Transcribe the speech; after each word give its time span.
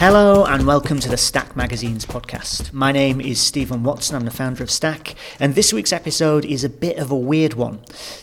Hello 0.00 0.46
and 0.46 0.66
welcome 0.66 0.98
to 1.00 1.10
the 1.10 1.18
Stack 1.18 1.54
Magazine's 1.54 2.06
podcast. 2.06 2.72
My 2.72 2.90
name 2.90 3.20
is 3.20 3.38
Stephen 3.38 3.82
Watson, 3.82 4.16
I'm 4.16 4.24
the 4.24 4.30
founder 4.30 4.62
of 4.62 4.70
Stack, 4.70 5.14
and 5.38 5.54
this 5.54 5.74
week's 5.74 5.92
episode 5.92 6.46
is 6.46 6.64
a 6.64 6.70
bit 6.70 6.96
of 6.96 7.10
a 7.10 7.14
weird 7.14 7.52
one. 7.52 7.80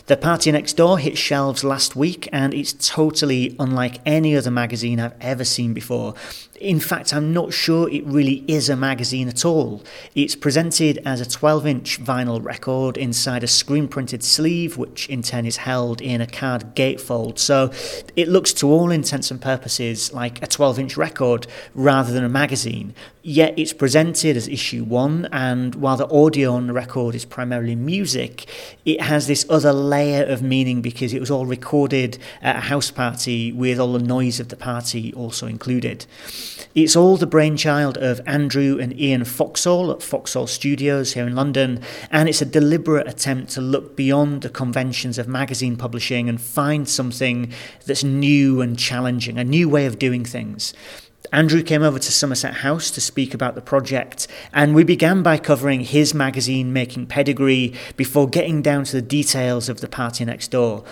The 0.08 0.16
Party 0.16 0.50
Next 0.50 0.72
Door 0.78 1.00
hit 1.00 1.18
shelves 1.18 1.62
last 1.62 1.94
week, 1.94 2.30
and 2.32 2.54
it's 2.54 2.72
totally 2.72 3.54
unlike 3.60 4.00
any 4.06 4.34
other 4.34 4.50
magazine 4.50 4.98
I've 4.98 5.12
ever 5.20 5.44
seen 5.44 5.74
before. 5.74 6.14
In 6.58 6.80
fact, 6.80 7.12
I'm 7.12 7.32
not 7.32 7.52
sure 7.52 7.88
it 7.90 8.04
really 8.06 8.42
is 8.48 8.70
a 8.70 8.74
magazine 8.74 9.28
at 9.28 9.44
all. 9.44 9.82
It's 10.14 10.34
presented 10.34 10.98
as 11.04 11.20
a 11.20 11.28
12 11.28 11.66
inch 11.66 12.02
vinyl 12.02 12.42
record 12.42 12.96
inside 12.96 13.44
a 13.44 13.46
screen 13.46 13.86
printed 13.86 14.24
sleeve, 14.24 14.78
which 14.78 15.08
in 15.10 15.22
turn 15.22 15.44
is 15.44 15.58
held 15.58 16.00
in 16.00 16.22
a 16.22 16.26
card 16.26 16.74
gatefold. 16.74 17.38
So 17.38 17.70
it 18.16 18.28
looks, 18.28 18.54
to 18.54 18.68
all 18.68 18.90
intents 18.90 19.30
and 19.30 19.40
purposes, 19.40 20.12
like 20.14 20.42
a 20.42 20.46
12 20.46 20.78
inch 20.78 20.96
record 20.96 21.46
rather 21.74 22.14
than 22.14 22.24
a 22.24 22.30
magazine. 22.30 22.94
Yet 23.22 23.58
it's 23.58 23.74
presented 23.74 24.38
as 24.38 24.48
issue 24.48 24.84
one, 24.84 25.28
and 25.30 25.74
while 25.74 25.98
the 25.98 26.10
audio 26.10 26.54
on 26.54 26.66
the 26.66 26.72
record 26.72 27.14
is 27.14 27.26
primarily 27.26 27.76
music, 27.76 28.46
it 28.86 29.02
has 29.02 29.26
this 29.26 29.44
other 29.50 29.72
layer 29.72 29.97
of 30.02 30.42
meaning 30.42 30.82
because 30.82 31.12
it 31.12 31.20
was 31.20 31.30
all 31.30 31.46
recorded 31.46 32.18
at 32.42 32.56
a 32.56 32.60
house 32.60 32.90
party 32.90 33.52
with 33.52 33.78
all 33.78 33.92
the 33.92 33.98
noise 33.98 34.40
of 34.40 34.48
the 34.48 34.56
party 34.56 35.12
also 35.14 35.46
included. 35.46 36.06
It's 36.74 36.96
all 36.96 37.16
the 37.16 37.26
brainchild 37.26 37.96
of 37.98 38.20
Andrew 38.26 38.78
and 38.80 38.98
Ian 38.98 39.24
Foxall 39.24 39.90
at 39.90 40.02
Foxall 40.02 40.46
Studios 40.46 41.14
here 41.14 41.26
in 41.26 41.34
London, 41.34 41.80
and 42.10 42.28
it's 42.28 42.42
a 42.42 42.46
deliberate 42.46 43.08
attempt 43.08 43.50
to 43.52 43.60
look 43.60 43.96
beyond 43.96 44.42
the 44.42 44.50
conventions 44.50 45.18
of 45.18 45.26
magazine 45.26 45.76
publishing 45.76 46.28
and 46.28 46.40
find 46.40 46.88
something 46.88 47.52
that's 47.86 48.04
new 48.04 48.60
and 48.60 48.78
challenging, 48.78 49.38
a 49.38 49.44
new 49.44 49.68
way 49.68 49.86
of 49.86 49.98
doing 49.98 50.24
things. 50.24 50.72
Andrew 51.32 51.62
came 51.62 51.82
over 51.82 51.98
to 51.98 52.12
Somerset 52.12 52.54
House 52.54 52.90
to 52.90 53.00
speak 53.00 53.34
about 53.34 53.54
the 53.54 53.60
project, 53.60 54.26
and 54.52 54.74
we 54.74 54.82
began 54.82 55.22
by 55.22 55.36
covering 55.36 55.80
his 55.80 56.14
magazine 56.14 56.72
making 56.72 57.06
pedigree 57.06 57.74
before 57.96 58.28
getting 58.28 58.62
down 58.62 58.84
to 58.84 58.92
the 58.92 59.02
details 59.02 59.68
of 59.68 59.80
the 59.80 59.88
party 59.88 60.24
next 60.24 60.48
door. 60.48 60.84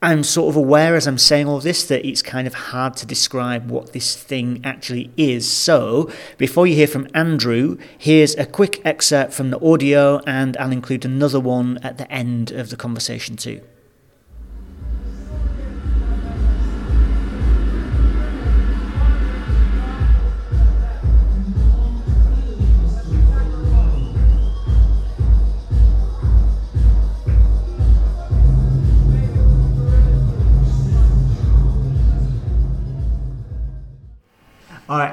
I'm 0.00 0.22
sort 0.22 0.50
of 0.50 0.56
aware 0.56 0.94
as 0.94 1.08
I'm 1.08 1.18
saying 1.18 1.48
all 1.48 1.58
this 1.58 1.84
that 1.86 2.06
it's 2.06 2.22
kind 2.22 2.46
of 2.46 2.54
hard 2.54 2.96
to 2.98 3.06
describe 3.06 3.68
what 3.68 3.92
this 3.92 4.14
thing 4.16 4.60
actually 4.64 5.10
is. 5.16 5.50
So, 5.50 6.10
before 6.38 6.68
you 6.68 6.76
hear 6.76 6.86
from 6.86 7.08
Andrew, 7.14 7.78
here's 7.98 8.36
a 8.36 8.46
quick 8.46 8.80
excerpt 8.84 9.32
from 9.32 9.50
the 9.50 9.60
audio, 9.60 10.20
and 10.24 10.56
I'll 10.58 10.70
include 10.70 11.04
another 11.04 11.40
one 11.40 11.78
at 11.78 11.98
the 11.98 12.10
end 12.12 12.52
of 12.52 12.70
the 12.70 12.76
conversation 12.76 13.36
too. 13.36 13.60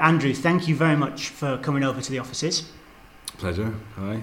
Andrew, 0.06 0.36
thank 0.36 0.68
you 0.68 0.76
very 0.76 0.96
much 0.96 1.30
for 1.30 1.58
coming 1.58 1.84
over 1.84 2.00
to 2.00 2.12
the 2.12 2.20
offices. 2.20 2.70
Pleasure. 3.40 3.74
Hi. 3.96 4.22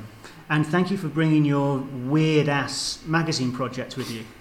And 0.48 0.64
thank 0.64 0.92
you 0.92 0.96
for 0.96 1.08
bringing 1.08 1.44
your 1.44 1.78
weird 1.78 2.48
ass 2.48 3.02
magazine 3.04 3.50
project 3.50 3.96
with 3.96 4.08
you. 4.08 4.22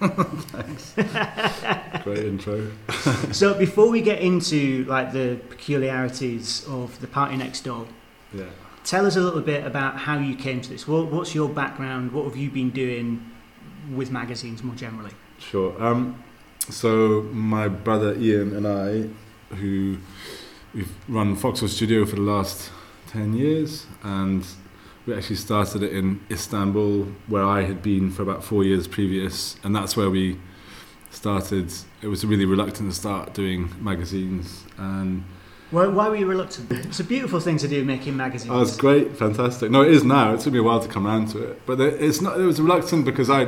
Thanks. 0.52 0.92
Great 2.04 2.26
intro. 2.26 2.70
so 3.32 3.54
before 3.54 3.90
we 3.90 4.00
get 4.02 4.20
into 4.20 4.84
like 4.84 5.12
the 5.12 5.40
peculiarities 5.48 6.64
of 6.68 7.00
the 7.00 7.08
party 7.08 7.36
next 7.36 7.62
door, 7.62 7.88
yeah. 8.32 8.44
tell 8.84 9.04
us 9.04 9.16
a 9.16 9.20
little 9.20 9.40
bit 9.40 9.66
about 9.66 9.96
how 9.96 10.20
you 10.20 10.36
came 10.36 10.60
to 10.60 10.70
this. 10.70 10.86
What, 10.86 11.08
what's 11.08 11.34
your 11.34 11.48
background? 11.48 12.12
What 12.12 12.24
have 12.26 12.36
you 12.36 12.50
been 12.50 12.70
doing 12.70 13.28
with 13.90 14.12
magazines 14.12 14.62
more 14.62 14.76
generally? 14.76 15.10
Sure. 15.40 15.74
Um, 15.82 16.22
so 16.70 17.22
my 17.32 17.66
brother 17.66 18.14
Ian 18.14 18.54
and 18.54 18.68
I, 18.68 19.56
who 19.56 19.98
we've 20.74 20.92
run 21.08 21.36
Foxall 21.36 21.68
Studio 21.68 22.06
for 22.06 22.16
the 22.16 22.22
last 22.22 22.70
10 23.08 23.34
years 23.34 23.86
and 24.02 24.44
we 25.06 25.14
actually 25.14 25.36
started 25.36 25.82
it 25.82 25.92
in 25.92 26.20
Istanbul 26.30 27.08
where 27.26 27.44
I 27.44 27.62
had 27.62 27.82
been 27.82 28.10
for 28.10 28.22
about 28.22 28.42
four 28.42 28.64
years 28.64 28.86
previous 28.86 29.56
and 29.62 29.74
that's 29.76 29.96
where 29.96 30.08
we 30.08 30.38
started 31.10 31.72
it 32.00 32.06
was 32.06 32.24
really 32.24 32.46
reluctant 32.46 32.90
to 32.90 32.96
start 32.96 33.34
doing 33.34 33.70
magazines 33.80 34.64
and 34.78 35.24
why, 35.70 35.86
why 35.86 36.08
were 36.10 36.16
you 36.16 36.26
reluctant? 36.26 36.70
It's 36.70 37.00
a 37.00 37.04
beautiful 37.04 37.40
thing 37.40 37.56
to 37.56 37.66
do, 37.66 37.82
making 37.82 38.14
magazines. 38.14 38.52
Oh, 38.52 38.60
it's 38.60 38.76
great, 38.76 39.16
fantastic. 39.16 39.70
No, 39.70 39.80
it 39.80 39.90
is 39.90 40.04
now. 40.04 40.34
It 40.34 40.40
took 40.40 40.52
me 40.52 40.58
a 40.58 40.62
while 40.62 40.80
to 40.80 40.88
come 40.88 41.06
around 41.06 41.30
to 41.30 41.42
it, 41.42 41.64
but 41.64 41.80
it's 41.80 42.20
not. 42.20 42.38
It 42.38 42.44
was 42.44 42.60
reluctant 42.60 43.06
because 43.06 43.30
I, 43.30 43.44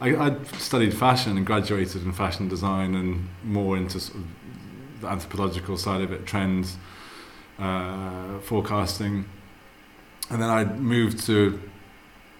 I, 0.00 0.16
I 0.16 0.42
studied 0.56 0.94
fashion 0.94 1.36
and 1.36 1.44
graduated 1.44 2.02
in 2.02 2.12
fashion 2.12 2.48
design 2.48 2.94
and 2.94 3.28
more 3.44 3.76
into 3.76 4.00
sort 4.00 4.20
of 4.20 4.24
the 5.00 5.08
anthropological 5.08 5.76
side 5.76 6.00
of 6.00 6.12
it, 6.12 6.26
trends, 6.26 6.76
uh, 7.58 8.38
forecasting. 8.40 9.24
And 10.30 10.42
then 10.42 10.50
I 10.50 10.64
moved 10.64 11.24
to 11.26 11.60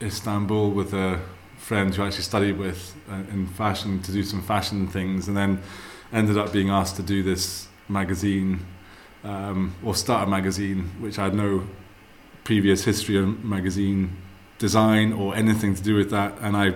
Istanbul 0.02 0.70
with 0.70 0.92
a 0.92 1.20
friend 1.56 1.94
who 1.94 2.02
I 2.02 2.08
actually 2.08 2.22
studied 2.22 2.58
with 2.58 2.94
uh, 3.10 3.14
in 3.32 3.46
fashion 3.46 4.02
to 4.02 4.12
do 4.12 4.22
some 4.22 4.42
fashion 4.42 4.88
things, 4.88 5.28
and 5.28 5.36
then 5.36 5.60
ended 6.12 6.36
up 6.36 6.52
being 6.52 6.70
asked 6.70 6.96
to 6.96 7.02
do 7.02 7.22
this 7.22 7.68
magazine 7.88 8.64
um, 9.24 9.74
or 9.84 9.94
start 9.94 10.28
a 10.28 10.30
magazine, 10.30 10.90
which 11.00 11.18
I 11.18 11.24
had 11.24 11.34
no 11.34 11.66
previous 12.44 12.84
history 12.84 13.16
of 13.16 13.44
magazine 13.44 14.16
design 14.58 15.12
or 15.12 15.34
anything 15.34 15.74
to 15.74 15.82
do 15.82 15.96
with 15.96 16.10
that, 16.10 16.34
and 16.40 16.56
I 16.56 16.74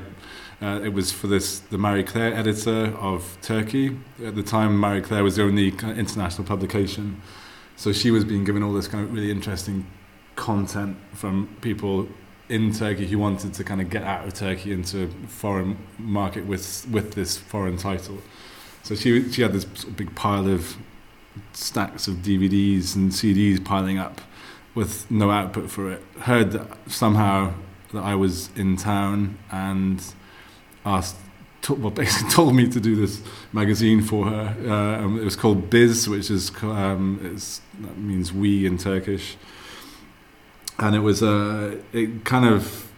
uh, 0.62 0.80
it 0.84 0.92
was 0.92 1.10
for 1.10 1.26
this 1.26 1.60
the 1.60 1.78
Marie 1.78 2.02
Claire 2.02 2.34
editor 2.34 2.94
of 2.98 3.38
Turkey. 3.40 3.96
At 4.24 4.34
the 4.34 4.42
time, 4.42 4.76
Marie 4.78 5.00
Claire 5.00 5.24
was 5.24 5.36
the 5.36 5.42
only 5.42 5.70
kind 5.70 5.92
of 5.92 5.98
international 5.98 6.46
publication, 6.46 7.22
so 7.76 7.92
she 7.92 8.10
was 8.10 8.24
being 8.24 8.44
given 8.44 8.62
all 8.62 8.72
this 8.72 8.88
kind 8.88 9.04
of 9.04 9.12
really 9.12 9.30
interesting 9.30 9.86
content 10.36 10.96
from 11.12 11.48
people 11.60 12.08
in 12.48 12.72
Turkey 12.72 13.06
who 13.06 13.18
wanted 13.18 13.54
to 13.54 13.64
kind 13.64 13.80
of 13.80 13.88
get 13.88 14.02
out 14.02 14.26
of 14.26 14.34
Turkey 14.34 14.72
into 14.72 15.04
a 15.04 15.26
foreign 15.28 15.78
market 15.98 16.44
with 16.44 16.86
with 16.90 17.14
this 17.14 17.38
foreign 17.38 17.76
title. 17.76 18.18
So 18.82 18.94
she 18.94 19.30
she 19.32 19.42
had 19.42 19.52
this 19.52 19.64
big 19.64 20.14
pile 20.14 20.46
of 20.46 20.76
stacks 21.52 22.08
of 22.08 22.16
DVDs 22.16 22.96
and 22.96 23.12
CDs 23.12 23.64
piling 23.64 23.98
up 23.98 24.20
with 24.74 25.10
no 25.10 25.30
output 25.30 25.70
for 25.70 25.90
it. 25.90 26.02
Heard 26.20 26.52
that 26.52 26.76
somehow 26.90 27.54
that 27.92 28.02
I 28.02 28.14
was 28.14 28.50
in 28.56 28.76
town 28.76 29.38
and 29.50 30.02
asked, 30.84 31.16
well, 31.68 31.90
basically 31.90 32.30
told 32.30 32.54
me 32.54 32.68
to 32.68 32.80
do 32.80 32.96
this 32.96 33.22
magazine 33.52 34.02
for 34.02 34.26
her. 34.26 34.56
Uh, 34.66 35.04
um, 35.04 35.18
it 35.18 35.24
was 35.24 35.36
called 35.36 35.70
Biz, 35.70 36.08
which 36.08 36.30
is 36.30 36.50
um, 36.62 37.38
that 37.80 37.98
means 37.98 38.32
we 38.32 38.66
in 38.66 38.78
Turkish, 38.78 39.36
and 40.78 40.94
it 40.94 41.00
was 41.00 41.22
uh, 41.22 41.76
it 41.92 42.24
kind 42.24 42.46
of 42.46 42.90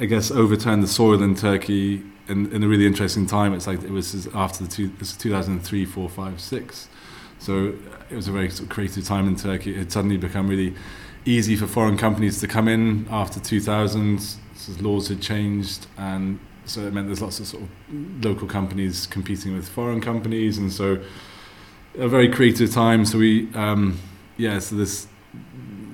I 0.00 0.06
guess 0.06 0.30
overturned 0.30 0.82
the 0.82 0.88
soil 0.88 1.22
in 1.22 1.34
Turkey 1.34 2.04
in, 2.28 2.52
in 2.52 2.62
a 2.62 2.68
really 2.68 2.86
interesting 2.86 3.26
time. 3.26 3.52
It's 3.52 3.66
like 3.66 3.82
it 3.82 3.90
was 3.90 4.28
after 4.34 4.64
the 4.64 4.70
two, 4.70 4.88
this 4.98 5.16
2003, 5.16 5.84
4, 5.84 6.08
5, 6.08 6.40
6. 6.40 6.88
So 7.40 7.74
it 8.10 8.14
was 8.14 8.28
a 8.28 8.32
very 8.32 8.50
sort 8.50 8.64
of 8.64 8.68
creative 8.68 9.04
time 9.04 9.26
in 9.26 9.34
Turkey. 9.34 9.72
It 9.74 9.78
had 9.78 9.92
suddenly 9.92 10.16
become 10.16 10.48
really 10.48 10.74
easy 11.24 11.56
for 11.56 11.66
foreign 11.66 11.96
companies 11.96 12.40
to 12.40 12.46
come 12.46 12.68
in 12.68 13.06
after 13.10 13.40
2000. 13.40 14.20
So 14.20 14.72
laws 14.80 15.08
had 15.08 15.20
changed, 15.20 15.86
and 15.96 16.38
so 16.68 16.86
it 16.86 16.92
meant 16.92 17.06
there's 17.06 17.22
lots 17.22 17.40
of 17.40 17.46
sort 17.46 17.62
of 17.62 18.24
local 18.24 18.46
companies 18.46 19.06
competing 19.06 19.54
with 19.54 19.68
foreign 19.68 20.00
companies, 20.00 20.58
and 20.58 20.72
so 20.72 21.02
a 21.98 22.08
very 22.08 22.28
creative 22.28 22.72
time. 22.72 23.04
So 23.04 23.18
we, 23.18 23.52
um, 23.54 23.98
yeah, 24.36 24.58
so 24.58 24.76
this 24.76 25.08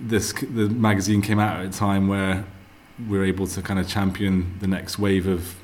this 0.07 0.33
the 0.33 0.69
magazine 0.69 1.23
came 1.23 1.39
out 1.39 1.61
at 1.61 1.67
a 1.67 1.79
time 1.79 2.09
where 2.09 2.45
we 3.09 3.19
were 3.19 3.25
able 3.25 3.47
to 3.47 3.63
kind 3.63 3.81
of 3.81 3.89
champion 3.89 4.57
the 4.61 4.67
next 4.67 4.99
wave 4.99 5.27
of 5.27 5.57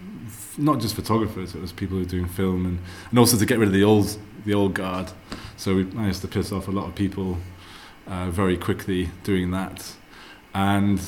not 0.58 0.80
just 0.80 0.94
photographers, 0.94 1.54
it 1.54 1.60
was 1.60 1.72
people 1.72 1.96
who 1.96 2.04
were 2.04 2.08
doing 2.08 2.26
film, 2.26 2.66
and 2.66 2.78
and 3.10 3.18
also 3.18 3.36
to 3.36 3.46
get 3.46 3.58
rid 3.58 3.68
of 3.68 3.74
the 3.74 3.84
old 3.84 4.16
the 4.44 4.54
old 4.54 4.74
guard. 4.74 5.10
So 5.56 5.74
we 5.76 5.84
managed 5.84 6.22
to 6.22 6.28
piss 6.28 6.52
off 6.52 6.68
a 6.68 6.70
lot 6.70 6.86
of 6.86 6.94
people 6.94 7.38
uh, 8.06 8.30
very 8.30 8.56
quickly 8.56 9.10
doing 9.24 9.50
that, 9.50 9.94
and 10.54 11.00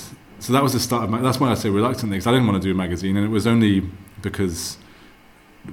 so 0.42 0.52
that 0.52 0.62
was 0.62 0.72
the 0.72 0.80
start 0.80 1.04
of 1.04 1.10
my. 1.10 1.20
That's 1.20 1.38
why 1.40 1.50
I 1.50 1.54
say 1.54 1.70
reluctantly, 1.70 2.16
because 2.16 2.26
I 2.26 2.32
didn't 2.32 2.46
want 2.48 2.62
to 2.62 2.66
do 2.68 2.72
a 2.72 2.74
magazine, 2.74 3.16
and 3.16 3.24
it 3.24 3.30
was 3.30 3.46
only 3.46 3.74
because 4.20 4.76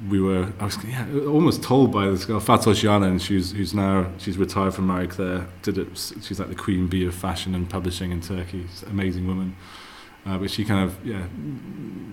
we 0.07 0.21
were. 0.21 0.43
I 0.59 0.65
was 0.65 0.77
yeah, 0.85 1.07
almost 1.27 1.63
told 1.63 1.91
by 1.91 2.05
this 2.09 2.25
girl 2.25 2.39
Fatoş 2.39 2.83
Yanan, 2.83 3.15
who's 3.27 3.51
who's 3.51 3.73
now 3.73 4.11
she's 4.17 4.37
retired 4.37 4.73
from 4.75 4.87
Marie 4.87 5.07
Claire. 5.07 5.47
Did 5.63 5.77
it? 5.77 5.97
She's 6.23 6.39
like 6.39 6.49
the 6.49 6.55
queen 6.55 6.87
bee 6.87 7.05
of 7.05 7.15
fashion 7.15 7.55
and 7.55 7.69
publishing 7.69 8.11
in 8.11 8.21
Turkey. 8.21 8.65
She's 8.69 8.83
amazing 8.83 9.27
woman. 9.27 9.55
Uh, 10.25 10.37
but 10.37 10.51
she 10.51 10.65
kind 10.65 10.83
of 10.83 10.91
yeah 11.05 11.25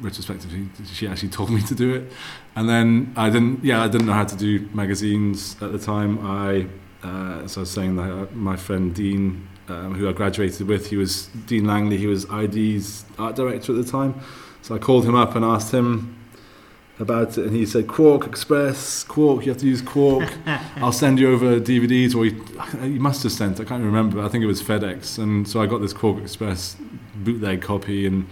retrospectively 0.01 0.69
she 0.95 1.09
actually 1.09 1.29
told 1.29 1.51
me 1.51 1.61
to 1.61 1.75
do 1.75 1.93
it 1.93 2.13
and 2.55 2.69
then 2.69 3.13
I 3.17 3.31
didn't 3.31 3.65
yeah 3.65 3.83
I 3.83 3.89
didn't 3.89 4.07
know 4.07 4.13
how 4.13 4.25
to 4.25 4.37
do 4.37 4.69
magazines 4.73 5.57
at 5.61 5.73
the 5.73 5.79
time 5.79 6.25
I 6.25 6.69
Uh, 7.07 7.47
I 7.57 7.61
was 7.61 7.71
saying 7.71 7.97
that 7.97 8.35
my 8.35 8.57
friend 8.57 8.95
Dean, 8.95 9.47
um, 9.69 9.95
who 9.95 10.09
I 10.09 10.13
graduated 10.13 10.67
with, 10.67 10.89
he 10.89 10.97
was 10.97 11.27
Dean 11.47 11.67
Langley. 11.67 11.97
He 11.97 12.07
was 12.07 12.29
i-D's 12.31 13.05
art 13.19 13.37
director 13.37 13.73
at 13.73 13.85
the 13.85 13.91
time. 13.91 14.21
So 14.63 14.75
I 14.75 14.79
called 14.79 15.05
him 15.05 15.15
up 15.15 15.35
and 15.37 15.45
asked 15.45 15.73
him 15.73 16.17
about 16.99 17.37
it, 17.37 17.47
and 17.47 17.55
he 17.55 17.67
said, 17.67 17.87
"QuarkXPress, 17.87 19.07
Quark. 19.07 19.45
You 19.45 19.53
have 19.53 19.61
to 19.61 19.67
use 19.67 19.83
Quark. 19.83 20.29
I'll 20.77 20.93
send 20.93 21.19
you 21.19 21.33
over 21.33 21.61
DVDs." 21.61 22.15
Or 22.15 22.25
he, 22.25 22.91
he 22.93 22.99
must 22.99 23.23
have 23.23 23.33
sent. 23.33 23.61
I 23.61 23.65
can't 23.65 23.85
remember. 23.85 24.23
I 24.23 24.29
think 24.29 24.43
it 24.43 24.47
was 24.47 24.63
FedEx, 24.63 25.19
and 25.19 25.47
so 25.47 25.61
I 25.61 25.67
got 25.67 25.81
this 25.81 25.93
QuarkXPress 25.93 26.77
bootleg 27.17 27.63
copy, 27.63 28.07
and 28.07 28.27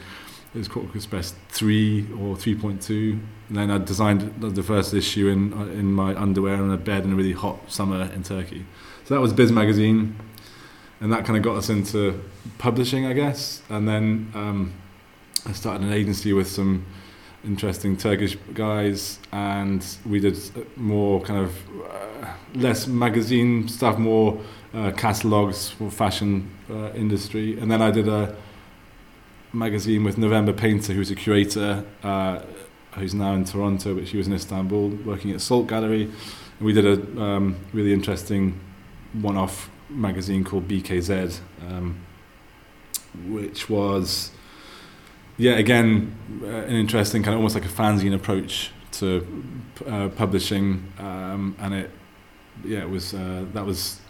it 0.54 0.58
was 0.58 0.68
QuarkXPress 0.68 1.34
three 1.48 2.06
or 2.20 2.36
three 2.36 2.54
point 2.54 2.80
two. 2.80 3.20
And 3.48 3.58
then 3.58 3.70
I 3.70 3.78
designed 3.78 4.40
the 4.40 4.62
first 4.62 4.94
issue 4.94 5.28
in 5.28 5.52
in 5.72 5.92
my 5.92 6.14
underwear 6.20 6.56
on 6.56 6.70
a 6.70 6.78
bed 6.78 7.04
in 7.04 7.12
a 7.12 7.16
really 7.16 7.32
hot 7.32 7.70
summer 7.70 8.10
in 8.14 8.22
Turkey. 8.22 8.64
So 9.04 9.14
that 9.14 9.20
was 9.20 9.34
Biz 9.34 9.52
magazine, 9.52 10.16
and 11.04 11.12
that 11.12 11.26
kind 11.26 11.36
of 11.36 11.42
got 11.42 11.56
us 11.56 11.68
into 11.68 12.18
publishing, 12.56 13.04
I 13.04 13.12
guess. 13.12 13.60
And 13.68 13.86
then 13.86 14.32
um, 14.34 14.72
I 15.44 15.52
started 15.52 15.86
an 15.86 15.92
agency 15.92 16.32
with 16.32 16.48
some 16.48 16.86
interesting 17.44 17.94
Turkish 17.94 18.38
guys, 18.54 19.18
and 19.30 19.84
we 20.06 20.18
did 20.18 20.38
more 20.78 21.20
kind 21.20 21.40
of 21.40 21.54
uh, 21.90 22.32
less 22.54 22.86
magazine 22.86 23.68
stuff, 23.68 23.98
more 23.98 24.40
uh, 24.72 24.92
catalogs 24.92 25.68
for 25.68 25.90
fashion 25.90 26.50
uh, 26.70 26.88
industry. 26.94 27.60
And 27.60 27.70
then 27.70 27.82
I 27.82 27.90
did 27.90 28.08
a 28.08 28.34
magazine 29.52 30.04
with 30.04 30.16
November 30.16 30.54
Paynter, 30.54 30.94
who's 30.94 31.10
a 31.10 31.14
curator, 31.14 31.84
uh, 32.02 32.40
who's 32.92 33.12
now 33.12 33.34
in 33.34 33.44
Toronto, 33.44 33.94
but 33.94 34.08
she 34.08 34.16
was 34.16 34.26
in 34.26 34.32
Istanbul 34.32 34.88
working 35.04 35.32
at 35.32 35.42
Salt 35.42 35.66
Gallery. 35.66 36.04
And 36.04 36.66
we 36.66 36.72
did 36.72 36.86
a 36.86 37.22
um, 37.22 37.56
really 37.74 37.92
interesting 37.92 38.58
one-off 39.12 39.68
magazine 39.88 40.44
called 40.44 40.68
BKZ, 40.68 41.40
um, 41.68 42.00
which 43.28 43.68
was 43.68 44.30
yeah, 45.36 45.52
again, 45.52 46.14
uh, 46.42 46.46
an 46.46 46.74
interesting 46.74 47.22
kind 47.22 47.34
of 47.34 47.38
almost 47.38 47.54
like 47.54 47.64
a 47.64 47.68
fanzine 47.68 48.14
approach 48.14 48.70
to 48.92 49.26
uh, 49.86 50.08
publishing, 50.10 50.92
um, 50.98 51.56
and 51.58 51.74
it, 51.74 51.90
yeah, 52.64 52.80
it 52.80 52.90
was 52.90 53.14
uh, 53.14 53.44
that 53.52 53.64
was. 53.64 54.00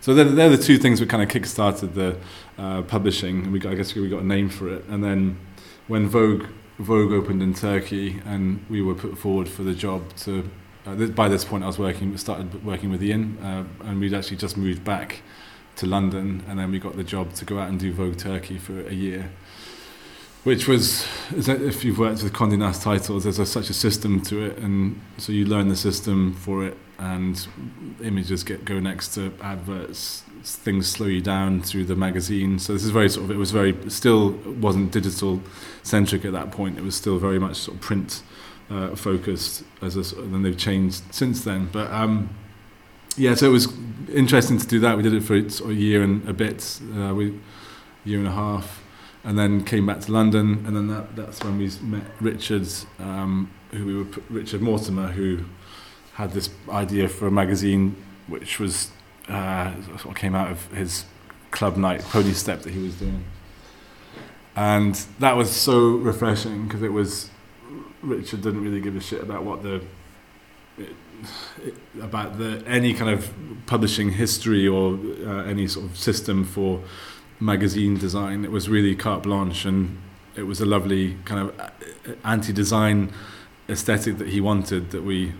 So 0.00 0.12
they're, 0.12 0.24
they're 0.24 0.50
the 0.50 0.62
two 0.62 0.76
things 0.76 1.00
that 1.00 1.08
kind 1.08 1.22
of 1.22 1.30
kick-started 1.30 1.94
the 1.94 2.18
uh, 2.58 2.82
publishing, 2.82 3.44
and 3.44 3.52
we 3.52 3.58
got, 3.58 3.72
I 3.72 3.74
guess 3.76 3.94
we 3.94 4.06
got 4.08 4.20
a 4.22 4.26
name 4.26 4.50
for 4.50 4.68
it. 4.68 4.84
And 4.86 5.02
then 5.02 5.38
when 5.86 6.08
Vogue 6.08 6.46
Vogue 6.78 7.12
opened 7.12 7.42
in 7.42 7.54
Turkey, 7.54 8.20
and 8.26 8.64
we 8.68 8.82
were 8.82 8.94
put 8.94 9.16
forward 9.16 9.48
for 9.48 9.62
the 9.62 9.74
job 9.74 10.14
to. 10.16 10.50
Uh, 10.86 10.96
th- 10.96 11.14
by 11.14 11.28
this 11.28 11.44
point, 11.44 11.64
I 11.64 11.66
was 11.66 11.78
working, 11.78 12.16
started 12.18 12.64
working 12.64 12.90
with 12.90 13.02
Ian, 13.02 13.38
uh, 13.42 13.64
and 13.86 14.00
we'd 14.00 14.14
actually 14.14 14.36
just 14.36 14.56
moved 14.56 14.84
back 14.84 15.22
to 15.76 15.86
London, 15.86 16.44
and 16.48 16.58
then 16.58 16.70
we 16.70 16.78
got 16.78 16.96
the 16.96 17.04
job 17.04 17.32
to 17.34 17.44
go 17.44 17.58
out 17.58 17.68
and 17.68 17.80
do 17.80 17.92
Vogue 17.92 18.16
Turkey 18.16 18.58
for 18.58 18.86
a 18.86 18.94
year 18.94 19.30
which 20.44 20.68
was 20.68 21.06
if 21.32 21.84
you've 21.84 21.98
worked 21.98 22.22
with 22.22 22.32
Condé 22.32 22.58
Nast 22.58 22.82
titles, 22.82 23.24
there's 23.24 23.38
a, 23.38 23.46
such 23.46 23.70
a 23.70 23.74
system 23.74 24.20
to 24.22 24.44
it, 24.44 24.58
and 24.58 25.00
so 25.16 25.32
you 25.32 25.46
learn 25.46 25.68
the 25.68 25.76
system 25.76 26.34
for 26.34 26.64
it, 26.64 26.76
and 26.98 27.48
images 28.02 28.44
get 28.44 28.64
go 28.64 28.78
next 28.78 29.14
to 29.14 29.32
adverts. 29.40 30.22
Things 30.42 30.86
slow 30.86 31.06
you 31.06 31.22
down 31.22 31.62
through 31.62 31.86
the 31.86 31.96
magazine. 31.96 32.58
So 32.58 32.74
this 32.74 32.84
is 32.84 32.90
very 32.90 33.08
sort 33.08 33.24
of 33.24 33.30
it 33.30 33.38
was 33.38 33.50
very 33.50 33.74
still 33.90 34.32
wasn't 34.60 34.92
digital 34.92 35.42
centric 35.82 36.26
at 36.26 36.32
that 36.32 36.52
point. 36.52 36.76
It 36.76 36.84
was 36.84 36.94
still 36.94 37.18
very 37.18 37.38
much 37.38 37.56
sort 37.56 37.78
of 37.78 37.82
print 37.82 38.22
uh, 38.70 38.94
focused. 38.94 39.64
As 39.82 39.96
a, 39.96 40.14
then 40.14 40.42
they've 40.42 40.56
changed 40.56 41.02
since 41.12 41.44
then, 41.44 41.68
but. 41.72 41.90
Um, 41.90 42.30
yeah, 43.16 43.34
so 43.34 43.46
it 43.46 43.52
was 43.52 43.68
interesting 44.12 44.58
to 44.58 44.66
do 44.66 44.80
that. 44.80 44.96
We 44.96 45.02
did 45.02 45.14
it 45.14 45.22
for 45.22 45.36
a 45.36 45.72
year 45.72 46.02
and 46.02 46.28
a 46.28 46.32
bit, 46.32 46.80
uh, 46.96 47.14
we, 47.14 47.38
year 48.04 48.18
and 48.18 48.26
a 48.26 48.32
half, 48.32 48.82
and 49.22 49.38
then 49.38 49.64
came 49.64 49.86
back 49.86 50.00
to 50.00 50.12
London, 50.12 50.64
and 50.66 50.76
then 50.76 50.88
that, 50.88 51.16
that's 51.16 51.42
when 51.42 51.58
we 51.58 51.70
met 51.80 52.04
Richard, 52.20 52.66
um, 52.98 53.50
who 53.70 53.86
we 53.86 53.96
were 53.96 54.06
Richard 54.28 54.62
Mortimer, 54.62 55.08
who 55.08 55.44
had 56.14 56.32
this 56.32 56.50
idea 56.68 57.08
for 57.08 57.26
a 57.26 57.30
magazine, 57.30 57.96
which 58.26 58.58
was 58.58 58.90
uh, 59.28 59.70
what 59.70 60.16
came 60.16 60.34
out 60.34 60.50
of 60.50 60.66
his 60.72 61.04
club 61.50 61.76
night 61.76 62.00
Ponystep 62.02 62.62
that 62.62 62.72
he 62.72 62.80
was 62.80 62.96
doing, 62.96 63.24
and 64.56 64.94
that 65.20 65.36
was 65.36 65.50
so 65.50 65.96
refreshing 65.96 66.66
because 66.66 66.82
it 66.82 66.92
was 66.92 67.30
Richard 68.04 68.42
didn't 68.42 68.62
really 68.62 68.80
give 68.80 68.96
a 68.96 69.00
shit 69.00 69.22
about 69.22 69.44
what 69.44 69.62
the 69.62 69.82
it, 70.76 70.94
it, 71.62 71.74
about 72.00 72.38
the 72.38 72.62
any 72.66 72.94
kind 72.94 73.10
of 73.10 73.32
publishing 73.66 74.10
history 74.10 74.66
or 74.66 74.98
uh, 75.26 75.44
any 75.44 75.66
sort 75.68 75.86
of 75.86 75.96
system 75.96 76.44
for 76.44 76.80
magazine 77.40 77.96
design. 77.96 78.44
It 78.44 78.50
was 78.50 78.68
really 78.68 78.94
carte 78.94 79.22
blanche, 79.22 79.64
and 79.64 79.98
it 80.36 80.42
was 80.42 80.60
a 80.60 80.66
lovely 80.66 81.16
kind 81.24 81.48
of 81.48 81.60
uh, 81.60 81.70
anti-design 82.24 83.12
aesthetic 83.68 84.18
that 84.18 84.28
he 84.28 84.40
wanted 84.40 84.90
that 84.90 85.02
we 85.02 85.32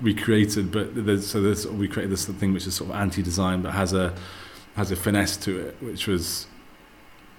we 0.00 0.14
created. 0.14 0.70
But 0.70 0.94
there's, 0.94 1.26
so 1.26 1.42
there's, 1.42 1.66
we 1.66 1.88
created 1.88 2.12
this 2.12 2.26
thing 2.26 2.52
which 2.52 2.66
is 2.66 2.74
sort 2.74 2.90
of 2.90 2.96
anti-design, 2.96 3.62
but 3.62 3.72
has 3.72 3.92
a 3.92 4.14
has 4.76 4.90
a 4.90 4.96
finesse 4.96 5.36
to 5.38 5.58
it, 5.58 5.76
which 5.80 6.06
was 6.06 6.46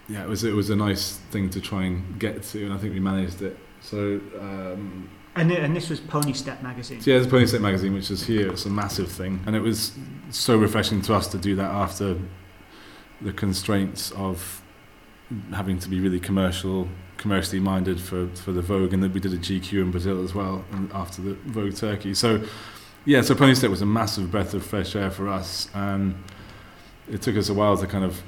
yeah, 0.09 0.23
it 0.23 0.27
was 0.27 0.43
it 0.43 0.53
was 0.53 0.69
a 0.69 0.75
nice 0.75 1.17
thing 1.31 1.49
to 1.51 1.61
try 1.61 1.83
and 1.83 2.19
get 2.19 2.43
to, 2.43 2.65
and 2.65 2.73
I 2.73 2.77
think 2.77 2.93
we 2.93 2.99
managed 2.99 3.41
it. 3.41 3.57
So. 3.81 4.21
Um, 4.39 5.09
and, 5.33 5.49
and 5.49 5.73
this 5.73 5.89
was 5.89 6.01
Ponystep 6.01 6.61
magazine. 6.61 6.99
Yeah, 7.03 7.15
it's 7.15 7.27
Ponystep 7.27 7.61
magazine, 7.61 7.93
which 7.93 8.11
is 8.11 8.23
here. 8.25 8.51
It's 8.51 8.65
a 8.65 8.69
massive 8.69 9.09
thing, 9.09 9.41
and 9.45 9.55
it 9.55 9.61
was 9.61 9.93
so 10.29 10.57
refreshing 10.57 11.01
to 11.03 11.13
us 11.13 11.27
to 11.29 11.37
do 11.37 11.55
that 11.55 11.71
after 11.71 12.17
the 13.21 13.31
constraints 13.31 14.11
of 14.11 14.61
having 15.53 15.79
to 15.79 15.89
be 15.89 15.99
really 15.99 16.19
commercial, 16.19 16.87
commercially 17.17 17.59
minded 17.59 17.99
for, 17.99 18.27
for 18.29 18.51
the 18.51 18.61
Vogue, 18.61 18.93
and 18.93 19.01
then 19.01 19.13
we 19.13 19.19
did 19.19 19.33
a 19.33 19.37
GQ 19.37 19.73
in 19.81 19.91
Brazil 19.91 20.23
as 20.23 20.33
well 20.33 20.65
and 20.71 20.91
after 20.91 21.21
the 21.21 21.33
Vogue 21.45 21.75
Turkey. 21.75 22.13
So, 22.13 22.43
yeah, 23.05 23.21
so 23.21 23.33
Ponystep 23.35 23.69
was 23.69 23.81
a 23.81 23.85
massive 23.85 24.31
breath 24.31 24.53
of 24.53 24.65
fresh 24.65 24.95
air 24.95 25.11
for 25.11 25.29
us, 25.29 25.69
and 25.73 26.15
it 27.09 27.21
took 27.21 27.37
us 27.37 27.49
a 27.49 27.53
while 27.53 27.77
to 27.77 27.87
kind 27.87 28.03
of 28.03 28.21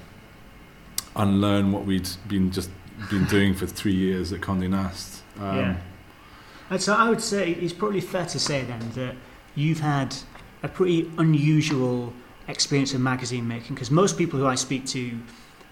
unlearn 1.15 1.72
what 1.72 1.86
we'd 1.86 2.10
been 2.27 2.51
just 2.51 2.69
been 3.09 3.25
doing 3.25 3.53
for 3.53 3.65
three 3.65 3.95
years 3.95 4.31
at 4.31 4.41
Condé 4.41 4.69
Nast. 4.69 5.23
Um, 5.39 5.57
yeah. 5.57 5.75
And 6.69 6.81
so 6.81 6.93
I 6.93 7.09
would 7.09 7.21
say 7.21 7.51
it's 7.51 7.73
probably 7.73 8.01
fair 8.01 8.25
to 8.25 8.39
say 8.39 8.63
then 8.63 8.91
that 8.95 9.15
you've 9.55 9.79
had 9.79 10.15
a 10.63 10.67
pretty 10.67 11.12
unusual 11.17 12.13
experience 12.47 12.93
of 12.93 13.01
magazine 13.01 13.47
making 13.47 13.75
because 13.75 13.91
most 13.91 14.17
people 14.17 14.39
who 14.39 14.45
I 14.45 14.55
speak 14.55 14.85
to 14.88 15.19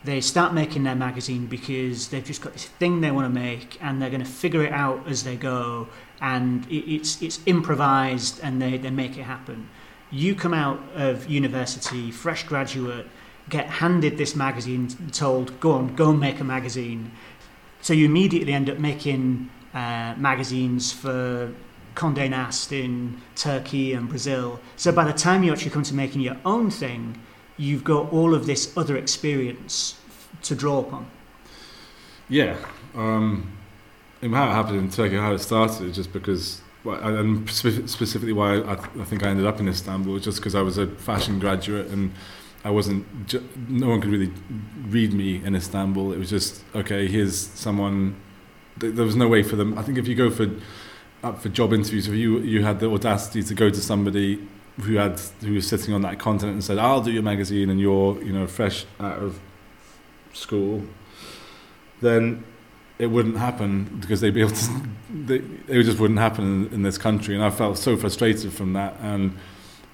they 0.03 0.19
start 0.19 0.53
making 0.53 0.83
their 0.83 0.95
magazine 0.95 1.45
because 1.45 2.07
they've 2.07 2.23
just 2.23 2.41
got 2.41 2.53
this 2.53 2.65
thing 2.65 3.01
they 3.01 3.11
want 3.11 3.31
to 3.31 3.39
make 3.39 3.77
and 3.81 4.01
they're 4.01 4.09
going 4.09 4.23
to 4.23 4.29
figure 4.29 4.63
it 4.63 4.71
out 4.71 5.07
as 5.07 5.23
they 5.23 5.35
go 5.35 5.87
and 6.21 6.65
it's 6.69 7.21
it's 7.21 7.39
improvised 7.45 8.39
and 8.41 8.61
they, 8.61 8.77
they 8.77 8.89
make 8.89 9.17
it 9.17 9.23
happen 9.23 9.69
you 10.09 10.33
come 10.33 10.53
out 10.53 10.79
of 10.95 11.29
university 11.29 12.09
fresh 12.11 12.43
graduate 12.43 13.07
get 13.51 13.67
handed 13.67 14.17
this 14.17 14.35
magazine 14.35 14.87
told 15.11 15.59
go 15.59 15.73
on 15.73 15.95
go 15.95 16.09
and 16.09 16.19
make 16.19 16.39
a 16.39 16.43
magazine 16.43 17.11
so 17.81 17.93
you 17.93 18.05
immediately 18.05 18.53
end 18.53 18.69
up 18.69 18.79
making 18.79 19.49
uh, 19.73 20.15
magazines 20.17 20.91
for 20.91 21.53
Condé 21.95 22.29
Nast 22.29 22.71
in 22.71 23.21
Turkey 23.35 23.93
and 23.93 24.07
Brazil. 24.07 24.59
So 24.77 24.91
by 24.91 25.03
the 25.03 25.13
time 25.13 25.43
you 25.43 25.51
actually 25.51 25.71
come 25.71 25.83
to 25.83 25.93
making 25.93 26.21
your 26.21 26.37
own 26.45 26.69
thing, 26.69 27.19
you've 27.57 27.83
got 27.83 28.11
all 28.13 28.33
of 28.33 28.45
this 28.45 28.75
other 28.77 28.95
experience 28.95 29.99
to 30.43 30.55
draw 30.55 30.79
upon. 30.79 31.07
Yeah. 32.29 32.55
Um, 32.95 33.57
how 34.21 34.49
it 34.49 34.53
happened 34.53 34.77
in 34.77 34.89
Turkey, 34.89 35.17
how 35.17 35.33
it 35.33 35.39
started, 35.39 35.93
just 35.93 36.13
because, 36.13 36.61
and 36.85 37.49
specifically 37.49 38.33
why 38.33 38.59
I, 38.59 38.73
I 38.73 39.03
think 39.03 39.23
I 39.23 39.29
ended 39.29 39.45
up 39.45 39.59
in 39.59 39.67
Istanbul, 39.67 40.19
just 40.19 40.37
because 40.37 40.55
I 40.55 40.61
was 40.61 40.77
a 40.77 40.87
fashion 40.87 41.39
graduate 41.39 41.87
and 41.87 42.13
I 42.63 42.69
wasn't, 42.69 43.05
no 43.69 43.89
one 43.89 44.01
could 44.01 44.11
really 44.11 44.31
read 44.87 45.13
me 45.13 45.43
in 45.43 45.55
Istanbul. 45.55 46.13
It 46.13 46.19
was 46.19 46.29
just, 46.29 46.63
okay, 46.75 47.07
here's 47.07 47.35
someone, 47.35 48.15
there 48.77 49.05
was 49.05 49.15
no 49.15 49.27
way 49.27 49.41
for 49.41 49.55
them. 49.55 49.77
I 49.77 49.81
think 49.81 49.97
if 49.97 50.07
you 50.07 50.15
go 50.15 50.29
for 50.29 50.47
up 51.23 51.41
for 51.41 51.49
job 51.49 51.73
interviews, 51.73 52.07
if 52.07 52.15
you 52.15 52.39
you 52.39 52.63
had 52.63 52.79
the 52.79 52.89
audacity 52.89 53.43
to 53.43 53.53
go 53.53 53.69
to 53.69 53.81
somebody 53.81 54.39
who 54.81 54.95
had 54.95 55.19
who 55.41 55.53
was 55.53 55.67
sitting 55.67 55.93
on 55.93 56.01
that 56.01 56.19
continent 56.19 56.55
and 56.55 56.63
said, 56.63 56.77
"I'll 56.77 57.01
do 57.01 57.11
your 57.11 57.23
magazine," 57.23 57.69
and 57.69 57.79
you're 57.79 58.21
you 58.23 58.33
know 58.33 58.47
fresh 58.47 58.85
out 58.99 59.19
of 59.19 59.39
school, 60.33 60.83
then 62.01 62.43
it 62.97 63.07
wouldn't 63.07 63.37
happen 63.37 63.97
because 63.99 64.21
they'd 64.21 64.33
be 64.33 64.41
able 64.41 64.55
to. 64.55 64.81
They, 65.13 65.41
it 65.67 65.83
just 65.83 65.99
wouldn't 65.99 66.19
happen 66.19 66.67
in, 66.67 66.73
in 66.75 66.83
this 66.83 66.97
country, 66.97 67.35
and 67.35 67.43
I 67.43 67.49
felt 67.49 67.77
so 67.77 67.97
frustrated 67.97 68.53
from 68.53 68.71
that. 68.73 68.95
And 69.01 69.37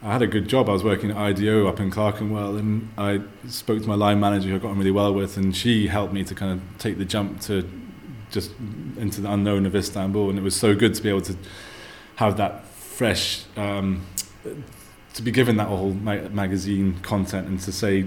I 0.04 0.14
had 0.14 0.22
a 0.22 0.28
good 0.28 0.48
job. 0.48 0.70
I 0.70 0.74
was 0.74 0.84
working 0.84 1.10
at 1.12 1.18
IDEO 1.18 1.68
up 1.68 1.80
in 1.80 1.90
Clerkenwell, 1.90 2.56
and 2.56 2.90
I 2.98 3.22
spoke 3.48 3.82
to 3.82 3.88
my 3.88 3.96
line 3.96 4.20
manager, 4.20 4.50
who 4.50 4.56
I 4.56 4.60
got 4.60 4.70
on 4.70 4.78
really 4.78 4.92
well 4.92 5.14
with, 5.14 5.38
and 5.38 5.56
she 5.56 5.88
helped 5.88 6.14
me 6.14 6.24
to 6.24 6.36
kind 6.36 6.52
of 6.52 6.78
take 6.78 6.98
the 7.00 7.06
jump 7.06 7.42
to 7.42 7.68
just 8.30 8.52
into 8.98 9.22
the 9.22 9.32
unknown 9.32 9.66
of 9.66 9.76
Istanbul, 9.76 10.30
and 10.30 10.38
it 10.38 10.44
was 10.44 10.56
so 10.56 10.76
good 10.76 10.94
to 10.94 11.02
be 11.02 11.10
able 11.10 11.22
to 11.22 11.36
have 12.18 12.38
that 12.38 12.66
fresh 12.66 13.46
um, 13.56 14.06
to 15.18 15.24
be 15.24 15.32
given 15.32 15.58
that 15.58 15.68
whole 15.68 15.94
ma- 15.94 16.30
magazine 16.30 16.94
content 17.02 17.48
and 17.48 17.60
to 17.60 17.72
say 17.72 18.06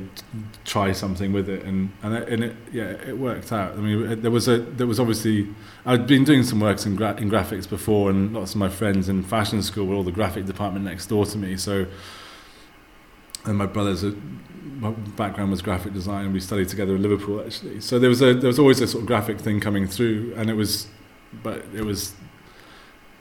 try 0.65 0.93
something 0.93 1.33
with 1.33 1.49
it. 1.49 1.65
And 1.65 1.91
and 2.05 2.15
it, 2.15 2.29
and 2.29 2.45
it 2.45 2.57
yeah 2.73 2.85
it 2.85 3.19
worked 3.19 3.53
out. 3.53 3.73
I 3.73 3.81
mean 3.81 4.21
there 4.23 4.31
was 4.31 4.47
a 4.47 4.59
there 4.59 4.87
was 4.87 5.01
obviously 5.01 5.49
I'd 5.85 6.07
been 6.07 6.23
doing 6.23 6.45
some 6.45 6.61
works 6.61 6.87
in, 6.87 6.95
gra- 6.95 7.17
in 7.17 7.29
graphics 7.29 7.69
before 7.69 8.11
and 8.11 8.33
lots 8.33 8.53
of 8.53 8.59
my 8.59 8.69
friends 8.69 9.09
in 9.09 9.25
fashion 9.25 9.61
school 9.63 9.87
were 9.87 9.97
all 9.97 10.05
the 10.05 10.13
graphic 10.13 10.47
department 10.47 10.85
next 10.85 11.07
door 11.07 11.27
to 11.27 11.37
me. 11.37 11.57
So 11.57 11.87
and 13.45 13.59
my 13.59 13.67
brother's 13.67 14.05
a, 14.05 14.15
my 14.79 14.91
background 14.91 15.51
was 15.51 15.63
graphic 15.63 15.93
design 15.93 16.27
and 16.27 16.33
we 16.33 16.39
studied 16.41 16.69
together 16.69 16.95
in 16.95 17.03
Liverpool 17.03 17.41
actually. 17.45 17.81
So 17.81 17.99
there 17.99 18.09
was 18.09 18.23
a 18.23 18.35
there 18.35 18.49
was 18.49 18.61
always 18.61 18.81
a 18.81 18.87
sort 18.87 19.03
of 19.03 19.09
graphic 19.09 19.41
thing 19.41 19.59
coming 19.59 19.89
through 19.89 20.33
and 20.37 20.49
it 20.49 20.55
was 20.55 20.87
but 21.43 21.65
it 21.75 21.85
was 21.85 22.15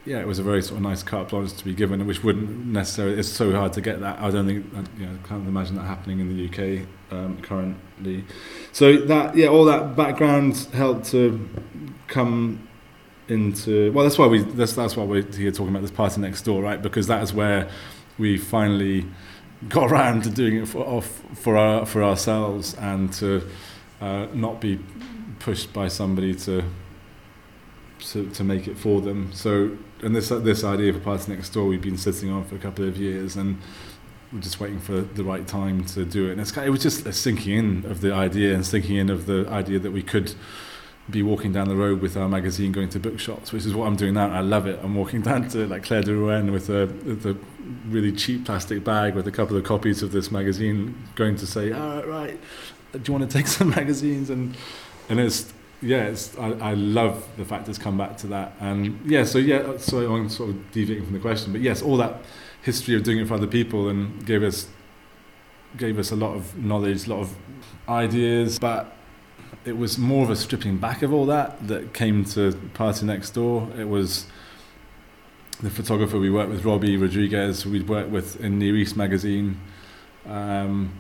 yeah, 0.10 0.20
it 0.20 0.26
was 0.26 0.40
a 0.40 0.44
very 0.44 0.64
sort 0.64 0.78
of 0.78 0.82
nice 0.82 1.04
carte 1.04 1.30
blanche 1.30 1.54
to 1.54 1.64
be 1.64 1.76
given, 1.76 2.08
which 2.08 2.24
wouldn't 2.24 2.66
necessarily. 2.66 3.20
It's 3.20 3.30
so 3.30 3.52
hard 3.52 3.74
to 3.74 3.82
get 3.82 4.00
that. 4.00 4.20
I 4.20 4.32
don't 4.32 4.48
think, 4.48 4.66
you 4.98 5.06
know, 5.06 5.16
can't 5.28 5.48
imagine 5.48 5.76
that 5.76 5.84
happening 5.84 6.20
in 6.20 6.36
the 6.36 6.48
UK 6.48 6.88
um, 7.12 7.40
currently. 7.44 8.26
So 8.72 8.98
that, 9.06 9.36
yeah, 9.36 9.50
all 9.50 9.66
that 9.66 9.96
background 9.96 10.58
helped 10.74 11.06
to 11.12 11.48
come 12.08 12.68
into. 13.28 13.92
Well, 13.92 14.04
that's 14.04 14.18
why 14.18 14.26
we. 14.26 14.40
That's 14.40 14.74
that's 14.74 14.98
why 14.98 15.04
we're 15.04 15.22
here 15.22 15.52
talking 15.52 15.70
about 15.70 15.84
this 15.84 15.92
party 15.92 16.20
next 16.22 16.42
door, 16.42 16.64
right? 16.64 16.82
Because 16.82 17.06
that 17.06 17.22
is 17.22 17.32
where 17.32 17.70
we 18.18 18.40
finally 18.40 19.06
got 19.68 19.92
around 19.92 20.24
to 20.24 20.32
doing 20.32 20.58
it 20.58 20.68
for 20.68 20.84
off 20.88 21.22
for 21.36 21.56
our 21.56 21.86
for 21.86 22.04
ourselves 22.04 22.74
and 22.80 23.14
to 23.14 23.48
uh, 24.02 24.26
not 24.34 24.60
be 24.60 24.80
pushed 25.38 25.72
by 25.72 25.88
somebody 25.88 26.34
to 26.34 26.64
to, 28.00 28.30
to 28.30 28.44
make 28.44 28.68
it 28.68 28.78
for 28.78 29.02
them. 29.02 29.32
So, 29.34 29.78
and 30.02 30.16
this 30.16 30.30
this 30.30 30.64
idea 30.64 30.90
of 30.90 30.98
a 30.98 31.00
party 31.00 31.34
next 31.34 31.50
door, 31.50 31.68
we've 31.68 31.82
been 31.82 31.98
sitting 31.98 32.32
on 32.32 32.46
for 32.46 32.56
a 32.56 32.60
couple 32.60 32.88
of 32.88 32.98
years, 32.98 33.36
and 33.36 33.60
we're 34.32 34.40
just 34.40 34.60
waiting 34.60 34.80
for 34.80 35.02
the 35.02 35.24
right 35.24 35.48
time 35.48 35.86
to 35.86 36.06
do 36.06 36.28
it. 36.28 36.34
And 36.34 36.42
it's, 36.42 36.56
it 36.56 36.70
was 36.70 36.82
just 36.82 37.06
a 37.06 37.14
sinking 37.14 37.58
in 37.58 37.86
of 37.86 38.02
the 38.02 38.14
idea 38.14 38.54
and 38.54 38.66
sinking 38.66 38.96
in 38.96 39.10
of 39.10 39.26
the 39.26 39.48
idea 39.50 39.80
that 39.80 39.92
we 39.92 40.04
could 40.04 40.34
be 41.10 41.24
walking 41.24 41.52
down 41.52 41.68
the 41.68 41.76
road 41.76 42.02
with 42.02 42.16
our 42.16 42.30
magazine 42.30 42.72
going 42.72 42.90
to 42.90 43.00
bookshops, 43.00 43.52
which 43.52 43.66
is 43.66 43.74
what 43.74 43.88
I'm 43.88 43.96
doing 43.96 44.14
now. 44.14 44.30
I 44.30 44.42
love 44.42 44.68
it. 44.68 44.80
I'm 44.84 44.96
walking 44.96 45.22
down 45.30 45.48
to 45.50 45.68
like 45.68 45.84
Claire 45.84 46.04
de 46.04 46.14
Rouen 46.14 46.52
with 46.52 46.70
a, 46.70 46.86
with 47.06 47.26
a 47.26 47.36
really 47.88 48.12
cheap 48.12 48.46
plastic 48.46 48.84
bag 48.84 49.16
with 49.16 49.28
a 49.28 49.32
couple 49.32 49.58
of 49.58 49.64
copies 49.64 50.04
of 50.04 50.12
this 50.12 50.32
magazine, 50.32 50.96
going 51.16 51.36
to 51.38 51.48
say, 51.48 51.72
"All 51.72 51.96
right, 51.96 52.08
right, 52.08 52.40
do 52.92 53.02
you 53.06 53.18
want 53.18 53.30
to 53.30 53.38
take 53.38 53.48
some 53.58 53.70
magazines?" 53.70 54.30
And 54.30 54.56
and 55.10 55.20
it's 55.20 55.52
yeah, 55.82 56.04
it's, 56.04 56.38
I, 56.38 56.52
I 56.52 56.74
love 56.74 57.28
the 57.38 57.46
fact 57.46 57.70
it's 57.70 57.78
come 57.78 57.98
back 57.98 58.18
to 58.18 58.28
that. 58.28 58.54
And 58.60 59.00
yeah, 59.10 59.24
so 59.24 59.38
yeah, 59.38 59.78
so 59.78 60.14
I'm 60.14 60.30
sort 60.30 60.50
of 60.50 60.72
deviating 60.72 61.06
from 61.06 61.14
the 61.14 61.20
question, 61.20 61.52
but 61.52 61.62
yes, 61.62 61.82
all 61.82 61.98
that 61.98 62.22
history 62.62 62.96
of 62.96 63.04
doing 63.04 63.20
it 63.20 63.28
for 63.28 63.36
other 63.36 63.48
people 63.48 63.88
and 63.88 64.26
gave 64.26 64.44
us 64.44 64.68
gave 65.78 66.00
us 66.00 66.12
a 66.12 66.16
lot 66.16 66.36
of 66.36 66.58
knowledge, 66.58 67.08
a 67.08 67.12
lot 67.12 67.20
of 67.20 67.36
ideas, 67.88 68.58
but 68.60 68.96
it 69.66 69.78
was 69.78 69.98
more 69.98 70.24
of 70.24 70.30
a 70.30 70.36
stripping 70.36 70.78
back 70.78 71.02
of 71.04 71.14
all 71.14 71.26
that 71.28 71.68
that 71.68 71.94
came 71.94 72.26
to 72.26 72.54
Party 72.74 73.06
Next 73.06 73.32
Door. 73.32 73.70
It 73.78 73.88
was 73.88 74.26
the 75.62 75.70
photographer 75.70 76.18
we 76.18 76.30
worked 76.30 76.50
with, 76.50 76.66
Robbie 76.66 76.98
Rodriguez, 76.98 77.66
we'd 77.66 77.88
worked 77.88 78.10
with 78.10 78.42
in 78.42 78.58
Near 78.60 78.76
East 78.76 78.98
magazine. 78.98 79.60
Um, 80.26 80.94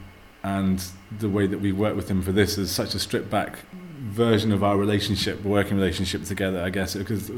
and 0.43 0.83
the 1.17 1.29
way 1.29 1.48
that 1.48 1.59
we 1.59 1.71
worked 1.71 1.95
with 1.95 2.09
him 2.09 2.21
for 2.21 2.31
this 2.31 2.57
is 2.57 2.71
such 2.71 2.93
a 2.95 3.00
stripped 3.00 3.29
back 3.29 3.59
version 4.00 4.51
of 4.51 4.63
our 4.63 4.77
relationship, 4.77 5.44
working 5.44 5.77
relationship 5.77 6.24
together, 6.24 6.62
I 6.62 6.70
guess. 6.70 6.96
Because, 6.96 7.29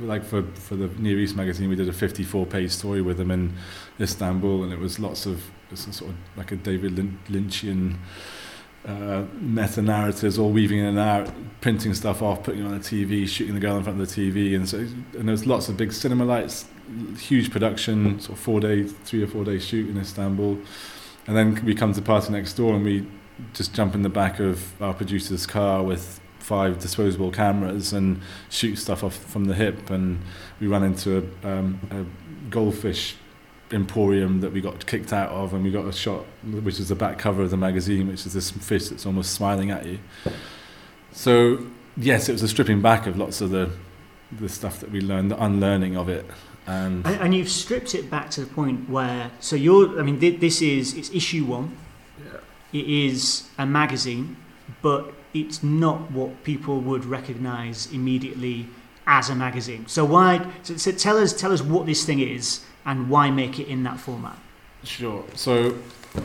like 0.00 0.24
for 0.24 0.42
for 0.54 0.76
the 0.76 0.88
Near 1.00 1.18
East 1.18 1.36
magazine, 1.36 1.68
we 1.68 1.76
did 1.76 1.88
a 1.88 1.92
54 1.92 2.46
page 2.46 2.70
story 2.70 3.02
with 3.02 3.20
him 3.20 3.30
in 3.30 3.54
Istanbul, 4.00 4.64
and 4.64 4.72
it 4.72 4.78
was 4.78 4.98
lots 4.98 5.26
of 5.26 5.42
sort 5.74 6.10
of 6.10 6.16
like 6.36 6.52
a 6.52 6.56
David 6.56 6.96
Lynchian. 7.28 7.96
Uh, 8.86 9.24
meta 9.34 9.82
narratives, 9.82 10.38
all 10.38 10.50
weaving 10.50 10.78
in 10.78 10.86
and 10.86 10.98
out, 10.98 11.30
printing 11.60 11.92
stuff 11.92 12.22
off, 12.22 12.42
putting 12.42 12.62
it 12.62 12.64
on 12.64 12.72
the 12.72 12.78
TV, 12.78 13.28
shooting 13.28 13.52
the 13.52 13.60
girl 13.60 13.76
in 13.76 13.82
front 13.82 14.00
of 14.00 14.08
the 14.08 14.30
TV, 14.30 14.54
and 14.54 14.66
so 14.66 14.78
and 14.78 15.28
there 15.28 15.32
was 15.32 15.46
lots 15.46 15.68
of 15.68 15.76
big 15.76 15.92
cinema 15.92 16.24
lights, 16.24 16.64
huge 17.18 17.50
production, 17.50 18.18
sort 18.20 18.38
of 18.38 18.42
four 18.42 18.60
day, 18.60 18.84
three 18.84 19.22
or 19.22 19.26
four 19.26 19.44
day 19.44 19.58
shoot 19.58 19.90
in 19.90 19.98
Istanbul, 19.98 20.58
and 21.26 21.36
then 21.36 21.62
we 21.66 21.74
come 21.74 21.92
to 21.92 22.00
party 22.00 22.32
next 22.32 22.54
door 22.54 22.74
and 22.74 22.84
we 22.84 23.06
just 23.54 23.74
jump 23.74 23.94
in 23.94 24.02
the 24.02 24.08
back 24.08 24.40
of 24.40 24.80
our 24.82 24.94
producer's 24.94 25.46
car 25.46 25.82
with 25.82 26.20
five 26.38 26.78
disposable 26.78 27.30
cameras 27.30 27.92
and 27.92 28.20
shoot 28.48 28.76
stuff 28.76 29.04
off 29.04 29.16
from 29.16 29.44
the 29.44 29.54
hip. 29.54 29.90
And 29.90 30.20
we 30.60 30.66
ran 30.66 30.82
into 30.82 31.18
a, 31.18 31.48
um, 31.48 31.80
a 31.90 32.50
goldfish 32.50 33.16
emporium 33.70 34.40
that 34.40 34.52
we 34.52 34.60
got 34.60 34.86
kicked 34.86 35.12
out 35.12 35.30
of, 35.30 35.52
and 35.52 35.62
we 35.62 35.70
got 35.70 35.86
a 35.86 35.92
shot, 35.92 36.24
which 36.42 36.80
is 36.80 36.88
the 36.88 36.94
back 36.94 37.18
cover 37.18 37.42
of 37.42 37.50
the 37.50 37.56
magazine, 37.56 38.08
which 38.08 38.24
is 38.24 38.32
this 38.32 38.50
fish 38.50 38.88
that's 38.88 39.04
almost 39.04 39.34
smiling 39.34 39.70
at 39.70 39.84
you. 39.84 39.98
So 41.12 41.66
yes, 41.96 42.28
it 42.28 42.32
was 42.32 42.42
a 42.42 42.48
stripping 42.48 42.80
back 42.80 43.06
of 43.06 43.18
lots 43.18 43.40
of 43.40 43.50
the 43.50 43.70
the 44.32 44.48
stuff 44.48 44.80
that 44.80 44.90
we 44.90 45.00
learned, 45.00 45.30
the 45.30 45.42
unlearning 45.42 45.96
of 45.96 46.08
it. 46.08 46.26
And, 46.66 47.06
and, 47.06 47.20
and 47.20 47.34
you've 47.34 47.48
stripped 47.48 47.94
it 47.94 48.10
back 48.10 48.30
to 48.32 48.42
the 48.42 48.46
point 48.46 48.90
where, 48.90 49.30
so 49.40 49.56
you're, 49.56 49.98
I 49.98 50.02
mean, 50.02 50.18
this 50.18 50.60
is, 50.60 50.94
it's 50.94 51.10
issue 51.10 51.46
one, 51.46 51.74
it 52.72 52.86
is 52.86 53.48
a 53.58 53.66
magazine, 53.66 54.36
but 54.82 55.12
it's 55.34 55.62
not 55.62 56.10
what 56.10 56.42
people 56.44 56.80
would 56.80 57.04
recognise 57.04 57.90
immediately 57.92 58.68
as 59.06 59.30
a 59.30 59.34
magazine. 59.34 59.86
So 59.86 60.04
why? 60.04 60.46
So, 60.62 60.76
so, 60.76 60.92
tell 60.92 61.16
us, 61.16 61.32
tell 61.32 61.52
us 61.52 61.62
what 61.62 61.86
this 61.86 62.04
thing 62.04 62.20
is 62.20 62.60
and 62.84 63.08
why 63.08 63.30
make 63.30 63.58
it 63.58 63.68
in 63.68 63.82
that 63.84 63.98
format. 63.98 64.38
Sure. 64.84 65.24
So, 65.34 65.78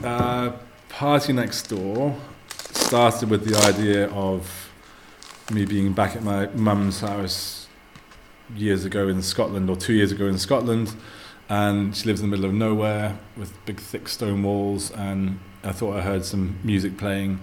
uh, 0.03 0.51
Party 0.89 1.33
Next 1.33 1.69
Door 1.69 2.15
started 2.47 3.29
with 3.29 3.45
the 3.45 3.57
idea 3.57 4.09
of 4.09 4.71
me 5.51 5.65
being 5.65 5.93
back 5.93 6.15
at 6.15 6.23
my 6.23 6.47
mum's 6.47 6.99
house 6.99 7.67
years 8.55 8.85
ago 8.85 9.07
in 9.07 9.21
Scotland, 9.21 9.69
or 9.69 9.75
two 9.75 9.93
years 9.93 10.11
ago 10.11 10.27
in 10.27 10.37
Scotland, 10.37 10.93
and 11.49 11.95
she 11.95 12.05
lives 12.05 12.21
in 12.21 12.29
the 12.29 12.35
middle 12.35 12.49
of 12.49 12.53
nowhere 12.53 13.17
with 13.35 13.53
big 13.65 13.79
thick 13.79 14.07
stone 14.07 14.43
walls 14.43 14.91
and 14.91 15.39
I 15.63 15.71
thought 15.71 15.95
I 15.95 16.01
heard 16.01 16.25
some 16.25 16.59
music 16.63 16.97
playing, 16.97 17.39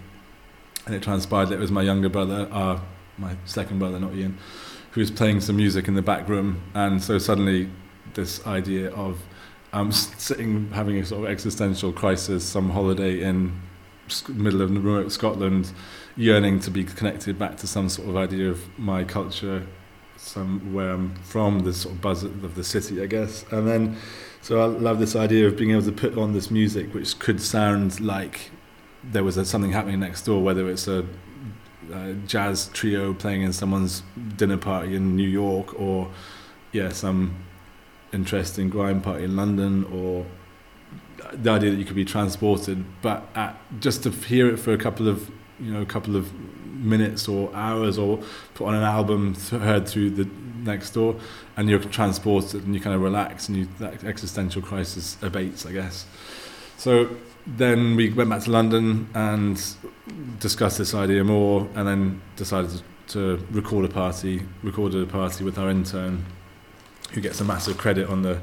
and 0.87 0.95
it 0.95 1.03
transpired 1.03 1.47
that 1.47 1.55
it 1.55 1.61
was 1.61 1.71
my 1.71 1.83
younger 1.83 2.09
brother, 2.09 2.49
uh, 2.53 2.81
my 3.17 3.37
second 3.45 3.79
brother, 3.79 3.99
not 3.99 4.15
Ian, 4.15 4.39
who 4.93 5.00
was 5.00 5.11
playing 5.11 5.41
some 5.41 5.57
music 5.57 5.89
in 5.89 5.95
the 5.95 6.03
back 6.03 6.29
room. 6.29 6.62
And 6.75 7.03
so 7.03 7.19
suddenly, 7.19 7.71
this 8.15 8.47
idea 8.47 8.91
of 8.93 9.23
I'm 9.73 9.93
sitting 9.93 10.71
having 10.73 10.99
a 10.99 11.07
sort 11.07 11.25
of 11.25 11.31
existential 11.31 11.93
crisis, 11.93 12.45
some 12.45 12.71
holiday 12.71 13.23
in 13.23 13.61
middle 14.29 14.61
of 14.62 14.71
remote 14.71 15.12
Scotland, 15.12 15.73
yearning 16.17 16.59
to 16.61 16.71
be 16.71 16.83
connected 16.83 17.39
back 17.39 17.57
to 17.59 17.67
some 17.67 17.89
sort 17.89 18.09
of 18.09 18.17
idea 18.17 18.50
of 18.50 18.79
my 18.79 19.05
culture, 19.05 19.65
some 20.17 20.75
where 20.75 20.91
I'm 20.91 21.15
from, 21.23 21.61
the 21.61 21.73
sort 21.73 21.95
of 21.95 22.00
buzz 22.00 22.25
of 22.25 22.55
the 22.55 22.65
city, 22.65 23.00
I 23.00 23.07
guess. 23.07 23.45
And 23.53 23.69
then 23.69 23.97
so 24.42 24.61
I 24.61 24.66
love 24.66 24.99
this 24.99 25.14
idea 25.14 25.47
of 25.47 25.56
being 25.56 25.70
able 25.70 25.82
to 25.82 25.92
put 25.92 26.16
on 26.16 26.32
this 26.32 26.50
music 26.50 26.94
which 26.94 27.18
could 27.18 27.40
sound 27.40 28.00
like 28.00 28.50
there 29.02 29.25
was 29.25 29.37
a, 29.37 29.44
something 29.44 29.73
happening 29.73 30.00
next 30.00 30.23
door, 30.23 30.42
whether 30.42 30.68
it's 30.68 30.88
a, 30.88 31.04
a, 31.92 32.14
jazz 32.26 32.68
trio 32.73 33.14
playing 33.14 33.42
in 33.42 33.52
someone's 33.52 34.02
dinner 34.37 34.56
party 34.56 34.94
in 34.94 35.16
New 35.16 35.28
York, 35.28 35.78
or 35.78 36.11
yeah, 36.73 36.90
some 36.90 37.37
interesting 38.12 38.68
grime 38.68 39.00
party 39.00 39.25
in 39.25 39.37
London, 39.37 39.85
or 39.85 40.26
the 41.32 41.50
idea 41.50 41.70
that 41.70 41.76
you 41.76 41.85
could 41.85 41.97
be 41.97 42.04
transported, 42.04 42.85
but 43.02 43.28
at, 43.35 43.56
just 43.80 44.02
to 44.02 44.11
hear 44.11 44.49
it 44.49 44.59
for 44.59 44.73
a 44.73 44.78
couple 44.78 45.09
of 45.09 45.30
you 45.59 45.73
know 45.73 45.82
a 45.82 45.87
couple 45.87 46.16
of 46.16 46.32
minutes 46.66 47.28
or 47.28 47.54
hours, 47.54 47.99
or 47.99 48.23
put 48.54 48.66
on 48.66 48.75
an 48.75 48.82
album 48.82 49.35
heard 49.35 49.88
through 49.88 50.11
the 50.11 50.28
next 50.64 50.90
door, 50.90 51.17
and 51.57 51.69
you're 51.69 51.79
transported 51.79 52.64
and 52.64 52.75
you 52.75 52.81
kind 52.81 52.95
of 52.95 53.02
relax 53.02 53.49
and 53.49 53.57
you, 53.57 53.69
that 53.79 54.05
existential 54.05 54.62
crisis 54.62 55.17
abates, 55.23 55.67
I 55.67 55.73
guess. 55.73 56.07
So 56.76 57.17
then 57.47 57.97
we 57.97 58.11
went 58.11 58.31
back 58.31 58.43
to 58.45 58.50
London 58.50 59.09
and 59.14 59.62
discussed 60.38 60.79
this 60.79 60.95
idea 60.95 61.25
more, 61.25 61.69
and 61.75 61.87
then 61.87 62.23
decided 62.37 62.71
to, 62.71 62.83
to 63.09 63.47
record 63.50 63.85
a 63.85 63.88
party. 63.88 64.43
Recorded 64.62 65.02
a 65.02 65.11
party 65.11 65.45
with 65.45 65.59
our 65.59 65.71
intern, 65.71 66.25
who 67.12 67.21
gets 67.21 67.40
a 67.40 67.45
massive 67.45 67.76
credit 67.76 68.09
on 68.09 68.23
the 68.23 68.40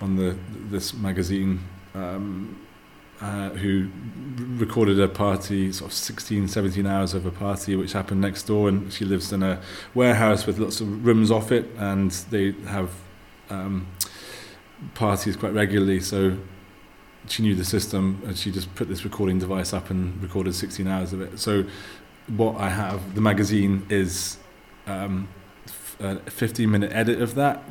on 0.00 0.16
the 0.16 0.36
this 0.70 0.94
magazine. 0.94 1.60
Um, 1.94 2.58
uh, 3.22 3.50
who 3.50 3.88
recorded 4.36 4.98
a 4.98 5.06
party, 5.06 5.70
sort 5.70 5.92
of 5.92 5.96
16, 5.96 6.48
17 6.48 6.86
hours 6.86 7.14
of 7.14 7.24
a 7.24 7.30
party, 7.30 7.76
which 7.76 7.92
happened 7.92 8.20
next 8.20 8.42
door. 8.44 8.68
And 8.68 8.92
she 8.92 9.04
lives 9.04 9.32
in 9.32 9.44
a 9.44 9.60
warehouse 9.94 10.44
with 10.44 10.58
lots 10.58 10.80
of 10.80 11.06
rooms 11.06 11.30
off 11.30 11.52
it, 11.52 11.70
and 11.78 12.10
they 12.30 12.50
have 12.66 12.90
um, 13.48 13.86
parties 14.94 15.36
quite 15.36 15.52
regularly. 15.52 16.00
So 16.00 16.36
she 17.28 17.44
knew 17.44 17.54
the 17.54 17.64
system, 17.64 18.20
and 18.26 18.36
she 18.36 18.50
just 18.50 18.74
put 18.74 18.88
this 18.88 19.04
recording 19.04 19.38
device 19.38 19.72
up 19.72 19.90
and 19.90 20.20
recorded 20.20 20.56
16 20.56 20.88
hours 20.88 21.12
of 21.12 21.20
it. 21.20 21.38
So 21.38 21.64
what 22.26 22.56
I 22.56 22.70
have, 22.70 23.14
the 23.14 23.20
magazine 23.20 23.86
is 23.88 24.38
um, 24.88 25.28
a 26.00 26.16
15 26.28 26.68
minute 26.68 26.90
edit 26.92 27.22
of 27.22 27.36
that, 27.36 27.62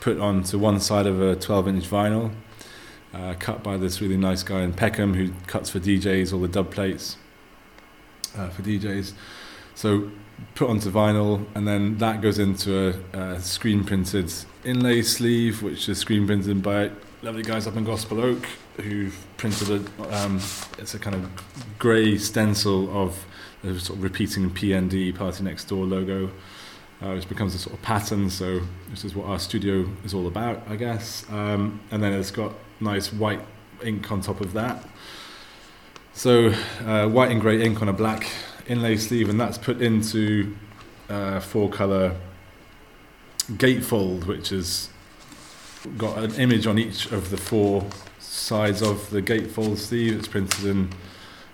put 0.00 0.18
onto 0.18 0.58
one 0.58 0.80
side 0.80 1.06
of 1.06 1.22
a 1.22 1.36
12 1.36 1.68
inch 1.68 1.84
vinyl 1.88 2.32
uh, 3.16 3.34
cut 3.38 3.62
by 3.62 3.76
this 3.76 4.00
really 4.00 4.16
nice 4.16 4.42
guy 4.42 4.60
in 4.60 4.72
Peckham 4.72 5.14
who 5.14 5.32
cuts 5.46 5.70
for 5.70 5.80
DJs 5.80 6.32
all 6.32 6.40
the 6.40 6.48
dub 6.48 6.70
plates 6.70 7.16
uh, 8.36 8.48
for 8.50 8.62
DJs. 8.62 9.12
So 9.74 10.10
put 10.54 10.68
onto 10.68 10.90
vinyl, 10.90 11.46
and 11.54 11.66
then 11.66 11.98
that 11.98 12.20
goes 12.20 12.38
into 12.38 12.94
a, 13.12 13.18
a 13.18 13.40
screen 13.40 13.84
printed 13.84 14.32
inlay 14.64 15.02
sleeve, 15.02 15.62
which 15.62 15.88
is 15.88 15.98
screen 15.98 16.26
printed 16.26 16.62
by 16.62 16.90
lovely 17.22 17.42
guys 17.42 17.66
up 17.66 17.76
in 17.76 17.84
Gospel 17.84 18.20
Oak 18.20 18.46
who've 18.76 19.26
printed 19.38 19.70
a. 19.70 20.16
Um, 20.16 20.40
it's 20.78 20.94
a 20.94 20.98
kind 20.98 21.16
of 21.16 21.30
grey 21.78 22.18
stencil 22.18 22.94
of 22.96 23.24
the 23.62 23.80
sort 23.80 23.98
of 23.98 24.02
repeating 24.02 24.50
PND 24.50 25.14
Party 25.14 25.42
Next 25.42 25.64
Door 25.64 25.86
logo. 25.86 26.30
Uh, 27.02 27.12
which 27.12 27.28
becomes 27.28 27.54
a 27.54 27.58
sort 27.58 27.76
of 27.76 27.82
pattern, 27.82 28.30
so 28.30 28.58
this 28.88 29.04
is 29.04 29.14
what 29.14 29.26
our 29.26 29.38
studio 29.38 29.86
is 30.02 30.14
all 30.14 30.26
about, 30.26 30.62
I 30.66 30.76
guess. 30.76 31.26
Um, 31.28 31.78
and 31.90 32.02
then 32.02 32.14
it's 32.14 32.30
got 32.30 32.54
nice 32.80 33.12
white 33.12 33.40
ink 33.84 34.10
on 34.10 34.20
top 34.20 34.40
of 34.40 34.52
that. 34.52 34.84
So 36.12 36.54
uh, 36.84 37.08
white 37.08 37.30
and 37.30 37.40
grey 37.40 37.62
ink 37.62 37.82
on 37.82 37.88
a 37.88 37.92
black 37.92 38.26
inlay 38.66 38.96
sleeve, 38.96 39.28
and 39.28 39.40
that's 39.40 39.58
put 39.58 39.82
into 39.82 40.56
uh, 41.08 41.40
four 41.40 41.68
colour 41.68 42.16
gatefold, 43.52 44.26
which 44.26 44.48
has 44.48 44.88
got 45.96 46.18
an 46.18 46.34
image 46.34 46.66
on 46.66 46.78
each 46.78 47.12
of 47.12 47.30
the 47.30 47.36
four 47.36 47.86
sides 48.18 48.82
of 48.82 49.10
the 49.10 49.22
gatefold 49.22 49.76
sleeve. 49.78 50.18
It's 50.18 50.28
printed 50.28 50.64
in 50.64 50.90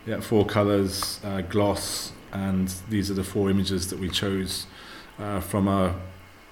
yeah, 0.07 0.21
four 0.21 0.47
colours, 0.47 1.21
uh, 1.25 1.43
gloss, 1.43 2.13
and 2.33 2.69
these 2.89 3.11
are 3.11 3.15
the 3.15 3.25
four 3.25 3.51
images 3.51 3.91
that 3.91 3.99
we 3.99 4.09
chose 4.09 4.67
uh, 5.19 5.41
from 5.41 5.69
our 5.69 5.95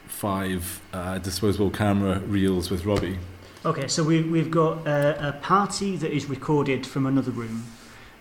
five 0.07 0.81
uh, 0.93 1.19
disposable 1.19 1.71
camera 1.71 2.19
reels 2.21 2.71
with 2.71 2.85
Robbie. 2.85 3.19
Okay, 3.63 3.89
so 3.89 4.03
we, 4.03 4.23
we've 4.23 4.51
got 4.51 4.87
a, 4.87 5.29
a 5.29 5.33
party 5.33 5.95
that 5.97 6.11
is 6.11 6.31
recorded 6.31 6.87
from 6.87 7.05
another 7.05 7.31
room, 7.31 7.65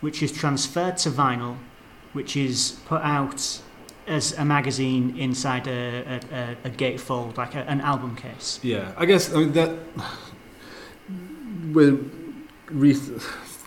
which 0.02 0.22
is 0.22 0.30
transferred 0.30 0.98
to 0.98 1.10
vinyl, 1.10 1.56
which 2.12 2.36
is 2.36 2.78
put 2.84 3.00
out 3.00 3.62
as 4.06 4.36
a 4.36 4.44
magazine 4.44 5.16
inside 5.16 5.66
a, 5.66 6.20
a, 6.30 6.56
a 6.64 6.70
gatefold, 6.70 7.38
like 7.38 7.54
a, 7.54 7.60
an 7.70 7.80
album 7.80 8.16
case. 8.16 8.60
Yeah, 8.62 8.92
I 8.98 9.06
guess 9.06 9.32
I 9.32 9.38
mean 9.38 9.52
that 9.52 9.78
we're 11.72 11.98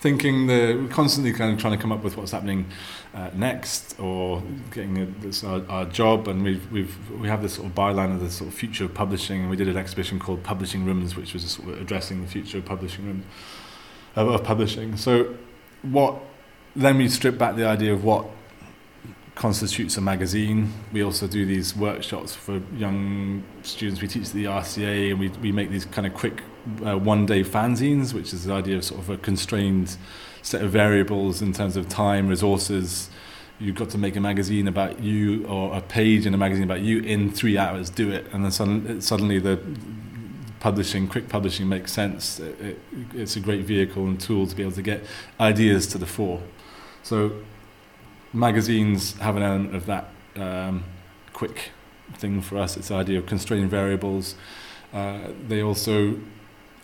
rethinking 0.03 0.48
the 0.48 0.93
constantly 0.93 1.31
kind 1.31 1.53
of 1.53 1.60
trying 1.60 1.75
to 1.75 1.81
come 1.81 1.91
up 1.91 2.03
with 2.03 2.17
what's 2.17 2.31
happening 2.31 2.65
uh, 3.13 3.29
next 3.33 4.00
or 4.00 4.43
getting 4.72 4.98
a, 4.98 5.05
this 5.22 5.43
our, 5.43 5.62
our 5.69 5.86
job 5.86 6.27
and 6.27 6.43
we've 6.43 6.72
we've 6.72 6.95
we 7.12 7.27
have 7.27 7.41
this 7.41 7.55
sort 7.55 7.67
of 7.67 7.75
byline 7.75 8.13
of 8.13 8.19
the 8.19 8.29
sort 8.29 8.50
of 8.50 8.53
future 8.53 8.86
of 8.86 8.93
publishing 8.93 9.41
and 9.41 9.50
we 9.50 9.55
did 9.55 9.67
an 9.67 9.77
exhibition 9.77 10.19
called 10.19 10.43
Publishing 10.43 10.86
Rooms 10.86 11.15
which 11.15 11.33
was 11.33 11.43
sort 11.43 11.69
of 11.69 11.81
addressing 11.81 12.22
the 12.22 12.27
future 12.27 12.57
of 12.57 12.65
publishing 12.65 13.05
room 13.05 13.24
of, 14.15 14.27
of 14.27 14.43
publishing 14.43 14.98
so 14.98 15.36
what 15.83 16.19
then 16.75 16.98
we 16.98 17.07
strip 17.07 17.38
back 17.38 17.55
the 17.55 17.65
idea 17.65 17.93
of 17.93 18.03
what 18.03 18.25
constitutes 19.36 19.98
a 19.98 20.01
magazine. 20.01 20.72
We 20.91 21.03
also 21.03 21.27
do 21.27 21.43
these 21.43 21.75
workshops 21.75 22.36
for 22.36 22.62
young 22.75 23.43
students. 23.63 24.00
We 24.00 24.07
teach 24.07 24.27
at 24.27 24.33
the 24.33 24.45
RCA 24.45 25.10
and 25.10 25.19
we, 25.19 25.29
we 25.29 25.51
make 25.51 25.72
these 25.72 25.86
kind 25.86 26.05
of 26.05 26.13
quick 26.13 26.43
uh, 26.86 26.98
one 26.98 27.25
day 27.25 27.43
fanzines, 27.43 28.13
which 28.13 28.34
is 28.34 28.46
the 28.46 28.53
idea 28.53 28.77
of 28.77 28.84
sort 28.84 29.01
of 29.01 29.10
a 29.10 29.17
constrained 29.17 29.98
set 30.41 30.62
of 30.62 30.72
variables 30.72 31.41
in 31.41 31.53
terms 31.53 31.77
of 31.77 31.88
time, 31.89 32.27
resources. 32.27 33.10
You've 33.60 33.75
got 33.75 33.89
to 33.91 33.98
make 33.98 34.15
a 34.15 34.20
magazine 34.20 34.67
about 34.67 35.00
you 35.00 35.46
or 35.48 35.75
a 35.75 35.81
page 35.81 36.25
in 36.25 36.33
a 36.33 36.38
magazine 36.38 36.64
about 36.64 36.81
you 36.81 37.00
in 37.00 37.31
three 37.31 37.57
hours, 37.57 37.90
do 37.90 38.11
it. 38.11 38.25
And 38.33 38.44
then 38.44 38.51
suddenly, 38.51 39.01
suddenly 39.01 39.40
the 39.40 39.59
publishing, 40.59 41.07
quick 41.07 41.29
publishing 41.29 41.70
makes 41.70 41.92
sense. 41.92 42.40
It, 42.40 42.59
it, 42.59 42.79
it's 43.14 43.35
a 43.35 43.40
great 43.40 43.66
vehicle 43.66 44.05
and 44.05 44.20
tool 44.20 44.48
to 44.48 44.55
be 44.55 44.64
able 44.64 44.74
to 44.74 44.81
get 44.81 45.03
ideas 45.40 45.88
to 45.88 45.98
the 45.98 46.05
fore. 46.05 46.42
So 47.03 47.33
magazines 48.33 49.14
have 49.20 49.35
an 49.35 49.44
element 49.44 49.75
of 49.75 49.85
that 49.85 50.09
um, 50.35 50.83
quick 51.33 51.72
thing 52.14 52.42
for 52.42 52.57
us. 52.57 52.75
It's 52.77 52.88
the 52.88 52.96
idea 52.96 53.20
of 53.20 53.25
constrained 53.25 53.70
variables. 53.70 54.35
Uh, 54.94 55.20
they 55.48 55.61
also, 55.61 56.18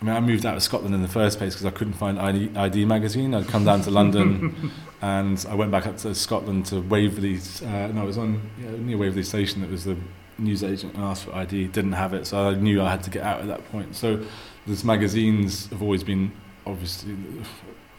I 0.00 0.04
mean, 0.04 0.14
I 0.16 0.20
moved 0.20 0.46
out 0.46 0.56
of 0.56 0.62
Scotland 0.62 0.94
in 0.94 1.02
the 1.02 1.08
first 1.08 1.38
place 1.38 1.54
because 1.54 1.66
I 1.66 1.70
couldn't 1.70 1.92
find 1.92 2.18
i-D, 2.18 2.52
i-D 2.56 2.84
magazine. 2.86 3.34
I'd 3.34 3.48
come 3.48 3.66
down 3.66 3.82
to 3.82 3.90
London 3.90 4.72
and 5.02 5.44
I 5.48 5.54
went 5.54 5.70
back 5.70 5.86
up 5.86 5.98
to 5.98 6.14
Scotland 6.14 6.66
to 6.66 6.80
Waverley. 6.80 7.38
Uh, 7.62 7.88
no, 7.88 8.02
it 8.02 8.06
was 8.06 8.16
on 8.16 8.50
yeah, 8.58 8.70
near 8.70 8.96
Waverley 8.96 9.24
Station. 9.24 9.62
It 9.62 9.70
was 9.70 9.84
the 9.84 9.96
news 10.38 10.64
agent 10.64 10.94
and 10.94 11.04
asked 11.04 11.24
for 11.24 11.34
i-D. 11.34 11.66
Didn't 11.66 11.92
have 11.92 12.14
it, 12.14 12.26
so 12.26 12.48
I 12.48 12.54
knew 12.54 12.80
I 12.80 12.90
had 12.90 13.02
to 13.02 13.10
get 13.10 13.22
out 13.22 13.40
at 13.40 13.46
that 13.48 13.70
point. 13.70 13.94
So, 13.94 14.24
these 14.66 14.84
magazines 14.84 15.68
have 15.68 15.82
always 15.82 16.04
been 16.04 16.32
obviously 16.66 17.16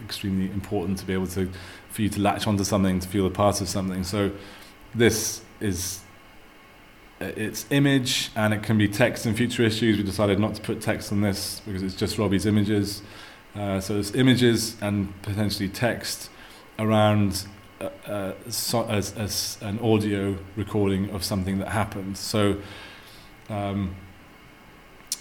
extremely 0.04 0.46
important 0.52 0.98
to 1.00 1.06
be 1.06 1.14
able 1.14 1.28
to 1.28 1.50
for 1.90 2.02
you 2.02 2.10
to 2.10 2.20
latch 2.20 2.48
onto 2.48 2.64
something 2.64 3.00
to 3.00 3.08
feel 3.08 3.28
a 3.28 3.30
part 3.30 3.62
of 3.62 3.70
something 3.70 4.04
so 4.04 4.32
this 4.96 5.42
is 5.60 6.01
it's 7.22 7.66
image 7.70 8.32
and 8.36 8.54
it 8.54 8.64
can 8.64 8.78
be 8.78 8.88
text 8.88 9.26
in 9.26 9.36
future 9.36 9.64
issues. 9.64 9.98
We 9.98 10.04
decided 10.04 10.40
not 10.40 10.56
to 10.56 10.62
put 10.62 10.82
text 10.82 11.12
on 11.12 11.22
this 11.22 11.62
because 11.66 11.84
it's 11.84 11.96
just 11.96 12.18
Robbie's 12.18 12.46
images. 12.46 13.02
Uh, 13.56 13.80
so 13.80 13.98
it's 14.00 14.14
images 14.16 14.78
and 14.82 15.20
potentially 15.22 15.70
text 15.70 16.30
around 16.80 17.46
uh, 17.80 17.90
uh, 18.06 18.34
so, 18.50 18.86
as, 18.86 19.16
as 19.18 19.58
an 19.62 19.80
audio 19.80 20.38
recording 20.56 21.10
of 21.10 21.24
something 21.24 21.60
that 21.60 21.70
happened. 21.70 22.18
So 22.18 22.58
um, 23.50 23.96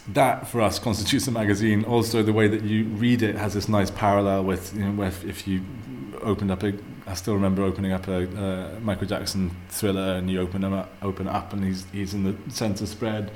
that 0.09 0.47
for 0.49 0.61
us 0.61 0.79
constitutes 0.79 1.27
a 1.27 1.31
magazine. 1.31 1.85
Also, 1.85 2.23
the 2.23 2.33
way 2.33 2.49
that 2.49 2.63
you 2.63 2.85
read 2.85 3.23
it 3.23 3.37
has 3.37 3.55
this 3.55 3.69
nice 3.69 3.91
parallel 3.91 4.45
with 4.45 4.75
you 4.75 4.85
know, 4.85 4.93
where 4.93 5.09
if 5.09 5.47
you 5.47 5.63
opened 6.23 6.51
up 6.51 6.63
a, 6.63 6.75
I 7.11 7.15
still 7.15 7.35
remember 7.35 7.63
opening 7.63 7.93
up 7.93 8.07
a, 8.09 8.79
Michael 8.81 9.07
Jackson 9.07 9.51
thriller, 9.69 10.15
and 10.15 10.31
you 10.31 10.41
open 10.41 10.63
him 10.65 10.73
up, 10.73 10.91
open 11.03 11.27
it 11.27 11.35
up, 11.35 11.53
and 11.53 11.65
he's 11.65 11.85
he's 11.93 12.15
in 12.15 12.25
the 12.25 12.35
center 12.51 12.87
spread, 12.87 13.33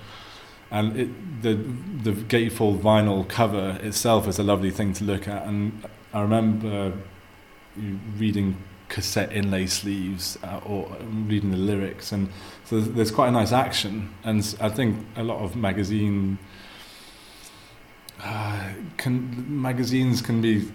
and 0.70 0.96
it, 0.96 1.42
the 1.42 1.54
the 2.02 2.12
gatefold 2.12 2.80
vinyl 2.80 3.28
cover 3.28 3.78
itself 3.82 4.28
is 4.28 4.38
a 4.38 4.42
lovely 4.42 4.70
thing 4.70 4.92
to 4.94 5.04
look 5.04 5.26
at, 5.28 5.46
and 5.46 5.84
I 6.12 6.22
remember 6.22 6.92
reading 8.16 8.56
cassette 8.88 9.32
inlay 9.32 9.66
sleeves 9.66 10.38
uh, 10.44 10.60
or 10.64 10.88
reading 11.26 11.50
the 11.50 11.56
lyrics. 11.56 12.12
And 12.12 12.28
so 12.64 12.80
there's 12.80 13.10
quite 13.10 13.28
a 13.28 13.32
nice 13.32 13.52
action. 13.52 14.14
And 14.22 14.56
I 14.60 14.68
think 14.68 15.04
a 15.16 15.24
lot 15.24 15.40
of 15.40 15.56
magazine 15.56 16.38
uh, 18.20 18.72
can, 18.96 19.60
magazines 19.60 20.22
can 20.22 20.40
be 20.40 20.70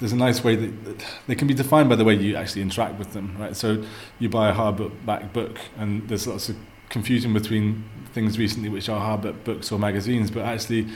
there's 0.00 0.12
a 0.12 0.16
nice 0.16 0.44
way 0.44 0.56
that 0.56 1.04
they 1.26 1.34
can 1.34 1.48
be 1.48 1.54
defined 1.54 1.88
by 1.88 1.96
the 1.96 2.04
way 2.04 2.14
you 2.14 2.36
actually 2.36 2.62
interact 2.62 2.98
with 2.98 3.12
them 3.12 3.36
right 3.38 3.56
so 3.56 3.82
you 4.18 4.28
buy 4.28 4.48
a 4.48 4.54
hardback 4.54 5.32
book 5.32 5.58
and 5.76 6.08
there's 6.08 6.26
lots 6.26 6.48
of 6.48 6.56
confusion 6.88 7.32
between 7.32 7.84
things 8.12 8.38
recently 8.38 8.68
which 8.68 8.88
are 8.88 9.00
hardback 9.00 9.42
books 9.44 9.72
or 9.72 9.78
magazines 9.78 10.30
but 10.30 10.44
actually 10.44 10.86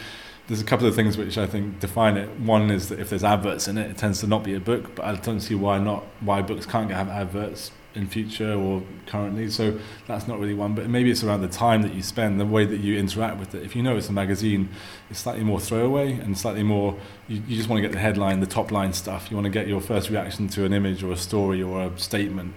there's 0.49 0.63
a 0.63 0.65
couple 0.65 0.87
of 0.87 0.95
things 0.95 1.19
which 1.19 1.37
I 1.37 1.47
think 1.47 1.79
define 1.79 2.17
it. 2.17 2.41
One 2.41 2.71
is 2.71 2.89
that 2.89 2.99
if 2.99 3.11
there's 3.11 3.23
adverts 3.23 3.69
in 3.69 3.77
it, 3.77 3.91
it 3.91 3.99
tends 3.99 4.21
to 4.21 4.27
not 4.27 4.43
be 4.43 4.55
a 4.55 4.61
book. 4.61 4.95
But 4.95 5.05
I 5.05 5.15
don't 5.15 5.41
see 5.41 5.55
why 5.55 5.79
not 5.79 6.05
why 6.21 6.41
books 6.41 6.65
can't 6.65 6.91
have 6.91 7.11
adverts 7.11 7.71
in 7.95 8.07
future 8.07 8.53
or 8.53 8.83
currently. 9.07 9.51
So 9.51 9.79
that's 10.07 10.29
not 10.29 10.39
really 10.39 10.55
one. 10.55 10.75
But 10.75 10.89
maybe 10.89 11.11
it's 11.11 11.25
around 11.25 11.41
the 11.41 11.49
time 11.49 11.83
that 11.83 11.95
you 11.95 12.03
spend, 12.03 12.39
the 12.39 12.47
way 12.47 12.65
that 12.65 12.81
you 12.81 12.99
interact 12.99 13.39
with 13.39 13.55
it. 13.55 13.63
If 13.63 13.75
you 13.75 13.83
know 13.83 13.97
it's 13.97 14.09
a 14.09 14.13
magazine, 14.13 14.69
it's 15.11 15.21
slightly 15.21 15.45
more 15.45 15.61
throwaway 15.61 16.13
and 16.13 16.37
slightly 16.37 16.63
more. 16.63 16.97
You, 17.29 17.43
you 17.47 17.57
just 17.57 17.69
want 17.69 17.79
to 17.79 17.83
get 17.83 17.93
the 17.93 18.01
headline, 18.01 18.41
the 18.41 18.47
top 18.47 18.71
line 18.71 18.93
stuff. 18.93 19.31
You 19.31 19.37
want 19.37 19.47
to 19.47 19.51
get 19.51 19.67
your 19.67 19.81
first 19.81 20.11
reaction 20.11 20.49
to 20.49 20.65
an 20.65 20.73
image 20.73 21.03
or 21.03 21.13
a 21.13 21.17
story 21.17 21.63
or 21.63 21.83
a 21.83 21.99
statement. 21.99 22.55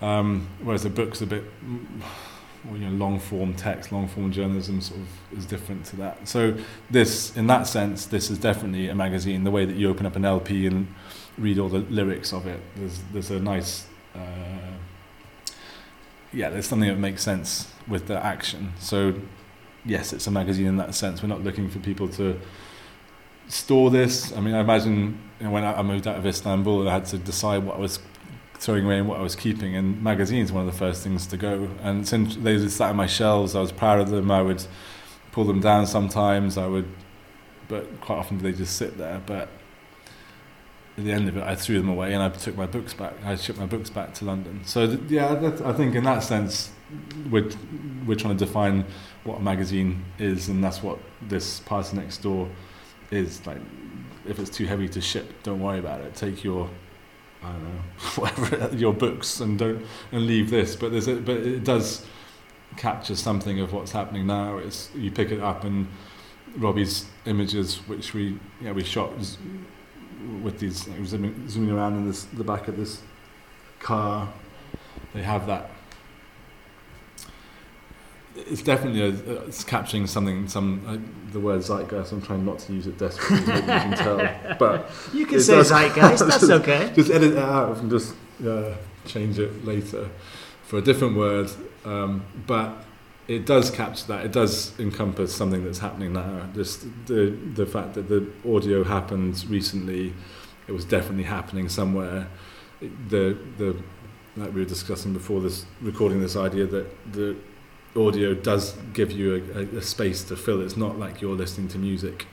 Um, 0.00 0.48
whereas 0.62 0.84
a 0.84 0.90
book's 0.90 1.20
a 1.20 1.26
bit 1.26 1.44
or 2.70 2.76
you 2.76 2.88
know, 2.88 2.92
long 2.92 3.18
form 3.18 3.54
text, 3.54 3.90
long 3.92 4.06
form 4.08 4.30
journalism 4.30 4.80
sort 4.80 5.00
of 5.00 5.38
is 5.38 5.46
different 5.46 5.84
to 5.86 5.96
that. 5.96 6.28
So 6.28 6.56
this, 6.90 7.36
in 7.36 7.46
that 7.48 7.66
sense, 7.66 8.06
this 8.06 8.30
is 8.30 8.38
definitely 8.38 8.88
a 8.88 8.94
magazine. 8.94 9.44
The 9.44 9.50
way 9.50 9.64
that 9.64 9.76
you 9.76 9.90
open 9.90 10.06
up 10.06 10.16
an 10.16 10.24
LP 10.24 10.66
and 10.66 10.92
read 11.38 11.58
all 11.58 11.68
the 11.68 11.80
lyrics 11.80 12.32
of 12.32 12.46
it, 12.46 12.60
there's 12.76 13.00
there's 13.12 13.30
a 13.30 13.40
nice, 13.40 13.86
uh, 14.14 14.72
yeah, 16.32 16.50
there's 16.50 16.66
something 16.66 16.88
that 16.88 16.98
makes 16.98 17.22
sense 17.22 17.72
with 17.86 18.06
the 18.06 18.24
action. 18.24 18.72
So 18.78 19.14
yes, 19.84 20.12
it's 20.12 20.26
a 20.26 20.30
magazine 20.30 20.66
in 20.66 20.76
that 20.78 20.94
sense. 20.94 21.22
We're 21.22 21.28
not 21.28 21.42
looking 21.42 21.68
for 21.68 21.78
people 21.78 22.08
to 22.10 22.38
store 23.48 23.90
this. 23.90 24.32
I 24.36 24.40
mean, 24.40 24.54
I 24.54 24.60
imagine 24.60 25.18
you 25.40 25.46
know, 25.46 25.52
when 25.52 25.64
I 25.64 25.82
moved 25.82 26.06
out 26.06 26.16
of 26.16 26.26
Istanbul, 26.26 26.88
I 26.88 26.94
had 26.94 27.04
to 27.06 27.18
decide 27.18 27.64
what 27.64 27.76
I 27.76 27.80
was 27.80 27.98
throwing 28.54 28.84
away 28.84 28.98
and 28.98 29.08
what 29.08 29.18
I 29.18 29.22
was 29.22 29.36
keeping. 29.36 29.76
And 29.76 30.02
magazines 30.02 30.52
were 30.52 30.60
one 30.60 30.68
of 30.68 30.72
the 30.72 30.78
first 30.78 31.02
things 31.02 31.26
to 31.26 31.36
go. 31.36 31.68
And 31.82 32.06
since 32.06 32.36
they 32.36 32.56
just 32.56 32.76
sat 32.76 32.90
on 32.90 32.96
my 32.96 33.06
shelves, 33.06 33.54
I 33.54 33.60
was 33.60 33.72
proud 33.72 34.00
of 34.00 34.10
them. 34.10 34.30
I 34.30 34.42
would 34.42 34.64
pull 35.32 35.44
them 35.44 35.60
down 35.60 35.86
sometimes. 35.86 36.56
I 36.56 36.66
would, 36.66 36.88
but 37.68 38.00
quite 38.00 38.18
often 38.18 38.38
they 38.38 38.52
just 38.52 38.76
sit 38.76 38.96
there. 38.98 39.20
But 39.26 39.48
at 40.98 41.04
the 41.04 41.12
end 41.12 41.28
of 41.28 41.36
it, 41.36 41.42
I 41.42 41.54
threw 41.54 41.78
them 41.78 41.88
away 41.88 42.12
and 42.12 42.22
I 42.22 42.28
took 42.28 42.56
my 42.56 42.66
books 42.66 42.92
back. 42.92 43.14
I 43.24 43.36
shipped 43.36 43.58
my 43.58 43.66
books 43.66 43.88
back 43.88 44.12
to 44.14 44.24
London. 44.24 44.60
So 44.64 44.86
th- 44.86 45.00
yeah, 45.08 45.52
I 45.64 45.72
think 45.72 45.94
in 45.94 46.04
that 46.04 46.22
sense, 46.22 46.70
we're 47.30 47.48
we're 48.06 48.16
trying 48.16 48.36
to 48.36 48.44
define 48.44 48.84
what 49.24 49.38
a 49.38 49.42
magazine 49.42 50.04
is, 50.18 50.48
and 50.48 50.62
that's 50.62 50.82
what 50.82 50.98
this 51.22 51.60
Party 51.60 51.96
Next 51.96 52.18
Door 52.18 52.48
is 53.10 53.46
like 53.46 53.58
if 54.26 54.38
it's 54.38 54.50
too 54.50 54.66
heavy 54.66 54.88
to 54.88 55.00
ship, 55.00 55.32
don't 55.42 55.60
worry 55.60 55.78
about 55.78 56.00
it. 56.00 56.14
Take 56.14 56.44
your 56.44 56.68
I 57.42 57.52
don't 57.52 57.64
know 57.64 57.80
whatever 58.16 58.76
your 58.76 58.92
books 58.92 59.40
and 59.40 59.58
don't 59.58 59.84
and 60.12 60.26
leave 60.26 60.50
this. 60.50 60.76
But 60.76 60.92
there's 60.92 61.08
a, 61.08 61.16
but 61.16 61.38
it 61.38 61.64
does 61.64 62.04
capture 62.76 63.16
something 63.16 63.60
of 63.60 63.72
what's 63.72 63.92
happening 63.92 64.26
now. 64.26 64.58
It's 64.58 64.90
you 64.94 65.10
pick 65.10 65.30
it 65.30 65.40
up 65.40 65.64
and 65.64 65.88
Robbie's 66.56 67.06
images, 67.24 67.76
which 67.88 68.12
we 68.12 68.38
yeah 68.60 68.72
we 68.72 68.84
shot 68.84 69.12
with 70.42 70.58
these 70.58 70.88
like, 70.88 71.04
zooming, 71.04 71.48
zooming 71.48 71.70
around 71.70 71.96
in 71.96 72.06
this 72.06 72.24
the 72.24 72.44
back 72.44 72.68
of 72.68 72.76
this 72.76 73.00
car. 73.80 74.32
They 75.14 75.22
have 75.22 75.46
that 75.46 75.70
it's 78.34 78.62
definitely 78.62 79.02
a, 79.02 79.42
it's 79.42 79.64
capturing 79.64 80.06
something. 80.06 80.48
Some 80.48 80.82
uh, 80.86 81.32
the 81.32 81.40
word 81.40 81.60
zeitgeist. 81.60 82.12
I'm 82.12 82.22
trying 82.22 82.44
not 82.44 82.58
to 82.60 82.72
use 82.72 82.86
it 82.86 82.98
desperately. 82.98 83.54
you 83.54 83.62
can 83.62 83.96
tell, 83.96 84.16
but 84.58 84.90
you 85.12 85.26
can 85.26 85.40
say 85.40 85.54
zeitgeist. 85.54 86.26
That's 86.26 86.50
okay. 86.60 86.92
Just 86.94 87.10
edit 87.10 87.32
it 87.32 87.38
out 87.38 87.78
and 87.78 87.90
just 87.90 88.14
uh, 88.46 88.74
change 89.06 89.38
it 89.38 89.64
later 89.64 90.08
for 90.64 90.78
a 90.78 90.82
different 90.82 91.16
word. 91.16 91.50
Um, 91.84 92.24
but 92.46 92.84
it 93.32 93.46
does 93.46 93.70
capture 93.70 94.06
that. 94.08 94.24
It 94.26 94.32
does 94.32 94.78
encompass 94.78 95.34
something 95.34 95.64
that's 95.64 95.78
happening 95.78 96.12
now. 96.12 96.48
Just 96.54 96.82
the 97.06 97.30
the 97.54 97.66
fact 97.66 97.94
that 97.94 98.08
the 98.08 98.26
audio 98.44 98.84
happened 98.84 99.44
recently. 99.48 100.12
It 100.68 100.72
was 100.72 100.84
definitely 100.84 101.24
happening 101.24 101.68
somewhere. 101.68 102.28
The 102.80 103.36
the 103.58 103.76
like 104.36 104.54
we 104.54 104.60
were 104.60 104.68
discussing 104.68 105.12
before 105.12 105.40
this 105.40 105.66
recording 105.80 106.20
this 106.20 106.36
idea 106.36 106.66
that 106.66 107.12
the 107.12 107.36
audio 107.94 108.34
does 108.34 108.74
give 108.94 109.12
you 109.12 109.44
a, 109.54 109.76
a, 109.76 109.82
space 109.82 110.24
to 110.24 110.36
fill. 110.36 110.62
It's 110.62 110.76
not 110.76 110.98
like 110.98 111.20
you're 111.20 111.36
listening 111.36 111.68
to 111.68 111.78
music 111.78 112.26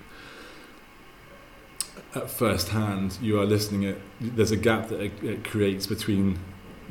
at 2.15 2.29
first 2.29 2.69
hand. 2.69 3.17
You 3.21 3.39
are 3.39 3.45
listening 3.45 3.83
it. 3.83 4.01
There's 4.21 4.51
a 4.51 4.57
gap 4.57 4.87
that 4.89 5.01
it, 5.01 5.23
it 5.23 5.43
creates 5.43 5.85
between 5.87 6.39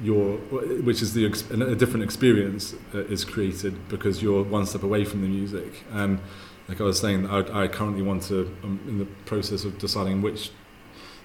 your, 0.03 0.37
which 0.83 1.03
is 1.03 1.15
the 1.15 1.25
a 1.25 1.75
different 1.75 2.05
experience 2.05 2.75
uh, 2.95 2.99
is 2.99 3.25
created 3.25 3.89
because 3.89 4.23
you're 4.23 4.43
one 4.43 4.67
step 4.67 4.83
away 4.83 5.05
from 5.05 5.23
the 5.23 5.29
music. 5.29 5.85
And 5.91 6.21
like 6.69 6.81
I 6.81 6.85
was 6.85 7.01
saying, 7.01 7.27
I, 7.27 7.65
I 7.65 7.69
currently 7.69 8.03
want 8.03 8.23
to. 8.25 8.55
I'm 8.63 8.81
in 8.87 8.99
the 8.99 9.07
process 9.25 9.65
of 9.65 9.79
deciding 9.79 10.23
which 10.23 10.51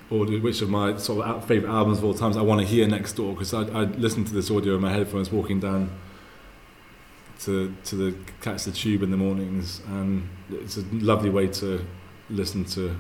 audio, 0.10 0.40
which 0.40 0.62
of 0.62 0.70
my 0.70 0.98
sort 0.98 1.26
of 1.26 1.46
favorite 1.46 1.70
albums 1.70 2.00
of 2.00 2.06
all 2.06 2.14
times 2.14 2.38
I 2.38 2.42
want 2.42 2.62
to 2.62 2.68
hear 2.68 2.88
next 2.88 3.14
door 3.14 3.34
because 3.34 3.54
I, 3.54 3.62
I 3.64 3.84
listen 3.84 4.26
to 4.26 4.34
this 4.34 4.50
audio 4.50 4.76
in 4.76 4.82
my 4.82 4.92
headphones 4.92 5.32
walking 5.32 5.60
down 5.60 5.92
to 7.42 7.76
to 7.86 7.96
the 7.96 8.18
catch 8.42 8.64
the 8.64 8.72
tube 8.72 9.04
in 9.04 9.12
the 9.12 9.18
mornings, 9.18 9.82
and 9.88 10.28
it's 10.50 10.78
a 10.78 10.84
lovely 10.94 11.30
way 11.30 11.48
to 11.48 11.86
listen 12.30 12.64
to 12.66 12.96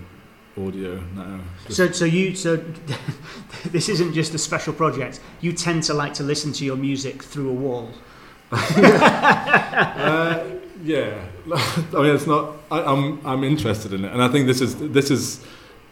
audio 0.57 0.99
now. 1.15 1.39
So, 1.69 1.91
so 1.91 2.05
you, 2.05 2.35
so 2.35 2.57
this 3.65 3.89
isn't 3.89 4.13
just 4.13 4.33
a 4.33 4.37
special 4.37 4.73
project. 4.73 5.19
You 5.41 5.53
tend 5.53 5.83
to 5.83 5.93
like 5.93 6.13
to 6.15 6.23
listen 6.23 6.53
to 6.53 6.65
your 6.65 6.75
music 6.75 7.23
through 7.23 7.49
a 7.49 7.53
wall. 7.53 7.91
uh, 8.51 10.43
yeah, 10.83 11.25
I 11.53 12.01
mean, 12.01 12.15
it's 12.15 12.27
not. 12.27 12.53
I, 12.71 12.83
I'm 12.83 13.25
I'm 13.25 13.43
interested 13.43 13.93
in 13.93 14.05
it, 14.05 14.11
and 14.11 14.21
I 14.21 14.27
think 14.27 14.47
this 14.47 14.61
is 14.61 14.75
this 14.77 15.09
is 15.09 15.43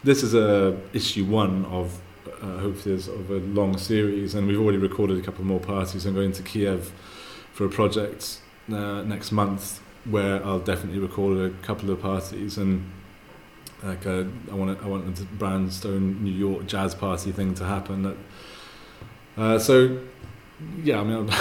this 0.04 0.22
is 0.22 0.34
a 0.34 0.78
issue 0.92 1.24
one 1.24 1.64
of 1.66 2.00
uh, 2.40 2.58
hopefully 2.58 2.94
of 2.94 3.30
a 3.30 3.38
long 3.38 3.78
series, 3.78 4.34
and 4.34 4.46
we've 4.46 4.60
already 4.60 4.78
recorded 4.78 5.18
a 5.18 5.22
couple 5.22 5.44
more 5.44 5.60
parties. 5.60 6.06
I'm 6.06 6.14
going 6.14 6.32
to 6.32 6.42
Kiev 6.42 6.92
for 7.52 7.64
a 7.66 7.68
project 7.68 8.38
uh, 8.70 9.02
next 9.02 9.32
month 9.32 9.80
where 10.04 10.44
I'll 10.44 10.58
definitely 10.58 10.98
record 10.98 11.38
a 11.38 11.50
couple 11.62 11.90
of 11.90 12.00
parties 12.00 12.58
and 12.58 12.90
like 13.82 14.06
a, 14.06 14.20
uh, 14.20 14.26
I 14.50 14.54
want 14.54 14.82
I 14.82 14.86
want 14.86 15.16
the 15.16 15.24
Brownstone 15.24 16.22
New 16.22 16.30
York 16.30 16.66
jazz 16.66 16.94
party 16.94 17.32
thing 17.32 17.54
to 17.54 17.64
happen. 17.64 18.16
Uh, 19.36 19.58
so 19.58 19.98
yeah, 20.82 21.00
I 21.00 21.04
mean. 21.04 21.28
I'm, 21.28 21.30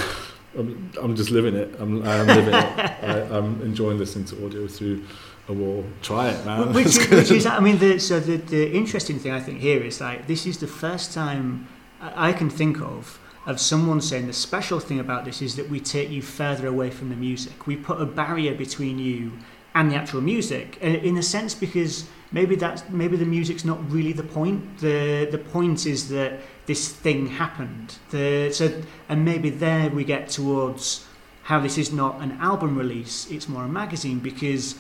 I'm, 0.57 0.91
I'm 1.01 1.15
just 1.15 1.31
living 1.31 1.55
it. 1.55 1.73
I'm, 1.79 2.05
I'm 2.05 2.27
living 2.27 2.53
it. 2.53 2.53
I, 3.03 3.37
I'm 3.37 3.61
enjoying 3.61 3.97
listening 3.97 4.25
to 4.25 4.45
audio 4.45 4.67
through 4.67 5.05
a 5.47 5.53
wall. 5.53 5.85
Try 6.01 6.29
it, 6.29 6.45
man. 6.45 6.73
Which, 6.73 6.87
is, 6.87 7.09
which 7.09 7.31
is, 7.31 7.45
I 7.45 7.59
mean, 7.59 7.77
the, 7.77 7.99
so 7.99 8.19
the, 8.19 8.37
the 8.37 8.71
interesting 8.71 9.19
thing 9.19 9.31
I 9.31 9.39
think 9.39 9.59
here 9.59 9.81
is 9.81 10.01
like 10.01 10.27
this 10.27 10.45
is 10.45 10.57
the 10.57 10.67
first 10.67 11.13
time 11.13 11.67
I 12.01 12.33
can 12.33 12.49
think 12.49 12.81
of 12.81 13.19
of 13.47 13.59
someone 13.59 13.99
saying 14.01 14.27
the 14.27 14.33
special 14.33 14.79
thing 14.79 14.99
about 14.99 15.25
this 15.25 15.41
is 15.41 15.55
that 15.55 15.67
we 15.67 15.79
take 15.79 16.09
you 16.11 16.21
further 16.21 16.67
away 16.67 16.91
from 16.91 17.09
the 17.09 17.15
music. 17.15 17.65
We 17.65 17.75
put 17.75 17.99
a 17.99 18.05
barrier 18.05 18.53
between 18.53 18.99
you 18.99 19.31
and 19.73 19.91
the 19.91 19.95
actual 19.95 20.21
music, 20.21 20.77
uh, 20.83 20.87
in 20.87 21.17
a 21.17 21.23
sense, 21.23 21.55
because 21.55 22.07
maybe 22.31 22.55
that's 22.55 22.83
maybe 22.89 23.17
the 23.17 23.25
music's 23.25 23.65
not 23.65 23.79
really 23.91 24.13
the 24.13 24.23
point. 24.23 24.79
the 24.79 25.27
The 25.31 25.37
point 25.37 25.85
is 25.85 26.09
that 26.09 26.39
this 26.65 26.89
thing 26.89 27.27
happened. 27.27 27.97
The 28.09 28.51
so 28.51 28.81
and 29.09 29.25
maybe 29.25 29.49
there 29.49 29.89
we 29.89 30.03
get 30.03 30.29
towards 30.29 31.05
how 31.43 31.59
this 31.59 31.77
is 31.77 31.91
not 31.91 32.21
an 32.21 32.31
album 32.39 32.77
release; 32.77 33.29
it's 33.29 33.47
more 33.47 33.65
a 33.65 33.69
magazine 33.69 34.19
because 34.19 34.75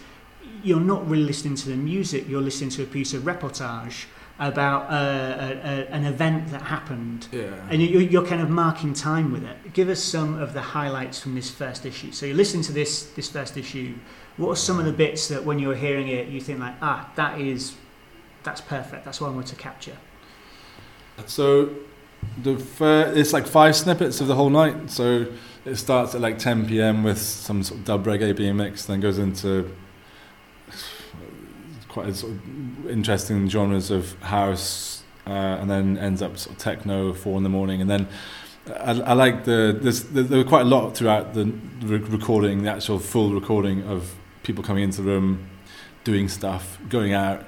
you're 0.63 0.79
not 0.93 1.07
really 1.09 1.23
listening 1.23 1.55
to 1.55 1.69
the 1.69 1.75
music. 1.75 2.27
You're 2.27 2.41
listening 2.41 2.69
to 2.71 2.83
a 2.83 2.85
piece 2.85 3.13
of 3.13 3.23
reportage 3.23 4.05
about 4.41 4.91
uh, 4.91 4.95
a, 4.95 5.51
a, 5.53 5.87
an 5.91 6.03
event 6.03 6.47
that 6.47 6.63
happened, 6.63 7.27
yeah. 7.31 7.53
and 7.69 7.81
you're, 7.81 8.01
you're 8.01 8.25
kind 8.25 8.41
of 8.41 8.49
marking 8.49 8.91
time 8.91 9.31
with 9.31 9.43
it. 9.43 9.73
Give 9.73 9.87
us 9.87 10.03
some 10.03 10.41
of 10.41 10.53
the 10.53 10.61
highlights 10.61 11.19
from 11.19 11.35
this 11.35 11.51
first 11.51 11.85
issue. 11.85 12.11
So 12.11 12.25
you 12.25 12.33
listen 12.33 12.63
to 12.63 12.71
this 12.71 13.03
this 13.11 13.29
first 13.29 13.55
issue. 13.55 13.93
What 14.37 14.49
are 14.49 14.55
some 14.55 14.79
of 14.79 14.85
the 14.85 14.93
bits 14.93 15.27
that 15.27 15.45
when 15.45 15.59
you're 15.59 15.75
hearing 15.75 16.07
it, 16.07 16.27
you 16.27 16.41
think 16.41 16.59
like, 16.59 16.73
ah, 16.81 17.11
that 17.15 17.39
is 17.39 17.75
that's 18.43 18.61
perfect. 18.61 19.05
That's 19.05 19.21
what 19.21 19.27
I 19.27 19.31
want 19.31 19.47
to 19.47 19.55
capture. 19.55 19.97
So 21.27 21.69
the 22.41 22.57
fir- 22.57 23.13
it's 23.15 23.33
like 23.33 23.45
five 23.45 23.75
snippets 23.75 24.21
of 24.21 24.27
the 24.27 24.35
whole 24.35 24.49
night. 24.49 24.89
So 24.89 25.27
it 25.65 25.75
starts 25.75 26.15
at 26.15 26.21
like 26.21 26.39
10 26.39 26.67
p.m. 26.67 27.03
with 27.03 27.19
some 27.19 27.61
sort 27.61 27.81
of 27.81 27.85
dub 27.85 28.05
reggae 28.05 28.35
being 28.35 28.57
mixed, 28.57 28.87
then 28.87 28.99
goes 29.01 29.19
into 29.19 29.71
quite 31.91 32.15
sort 32.15 32.31
of 32.31 32.89
interesting 32.89 33.49
genres 33.49 33.91
of 33.91 34.17
house, 34.21 35.03
uh, 35.27 35.29
and 35.29 35.69
then 35.69 35.97
ends 35.97 36.21
up 36.21 36.37
sort 36.37 36.55
of 36.55 36.61
techno, 36.61 37.13
four 37.13 37.37
in 37.37 37.43
the 37.43 37.49
morning, 37.49 37.81
and 37.81 37.89
then. 37.89 38.07
I, 38.67 38.91
I 38.91 39.13
like 39.13 39.45
the 39.45 39.75
there's 39.81 40.03
there 40.03 40.37
were 40.37 40.43
quite 40.43 40.61
a 40.61 40.69
lot 40.69 40.95
throughout 40.95 41.33
the 41.33 41.51
recording, 41.81 42.61
the 42.61 42.69
actual 42.69 42.99
full 42.99 43.33
recording 43.33 43.81
of 43.85 44.13
people 44.43 44.63
coming 44.63 44.83
into 44.83 45.01
the 45.01 45.09
room, 45.09 45.49
doing 46.03 46.29
stuff, 46.29 46.77
going 46.87 47.11
out, 47.11 47.43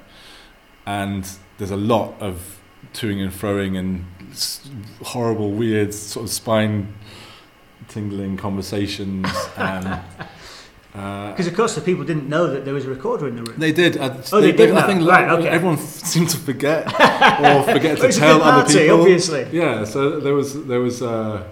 and 0.86 1.24
there's 1.58 1.70
a 1.70 1.76
lot 1.76 2.20
of 2.20 2.60
toing 2.92 3.22
and 3.22 3.32
froing 3.32 3.78
and 3.78 4.04
horrible, 5.04 5.52
weird, 5.52 5.94
sort 5.94 6.24
of 6.24 6.30
spine 6.30 6.94
tingling 7.88 8.36
conversations 8.36 9.28
and 9.56 10.00
Because 10.94 11.48
uh, 11.48 11.50
of 11.50 11.56
course 11.56 11.74
the 11.74 11.80
people 11.80 12.04
didn't 12.04 12.28
know 12.28 12.46
that 12.46 12.64
there 12.64 12.72
was 12.72 12.86
a 12.86 12.88
recorder 12.88 13.26
in 13.26 13.34
the 13.34 13.42
room. 13.42 13.58
They 13.58 13.72
did. 13.72 13.96
Uh, 13.96 14.14
oh, 14.32 14.40
they, 14.40 14.52
they 14.52 14.66
did. 14.66 14.76
I 14.76 14.86
think 14.86 15.04
right, 15.04 15.28
okay. 15.28 15.48
everyone 15.48 15.76
seemed 16.12 16.30
to 16.30 16.36
forget 16.36 16.86
or 16.86 17.64
forget 17.64 17.98
to 17.98 18.12
tell 18.12 18.40
other 18.40 18.62
party, 18.62 18.78
people. 18.78 19.00
Obviously. 19.00 19.48
Yeah. 19.50 19.82
So 19.84 20.20
there 20.20 20.34
was 20.34 20.64
there 20.66 20.78
was 20.78 21.02
uh, 21.02 21.48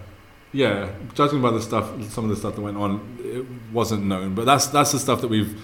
yeah. 0.52 0.90
Judging 1.14 1.42
by 1.42 1.50
the 1.50 1.60
stuff, 1.60 1.90
some 2.10 2.22
of 2.22 2.30
the 2.30 2.36
stuff 2.36 2.54
that 2.54 2.60
went 2.60 2.76
on, 2.76 3.18
it 3.18 3.44
wasn't 3.72 4.04
known. 4.04 4.36
But 4.36 4.44
that's 4.44 4.66
that's 4.66 4.92
the 4.92 5.00
stuff 5.00 5.20
that 5.22 5.28
we've 5.28 5.60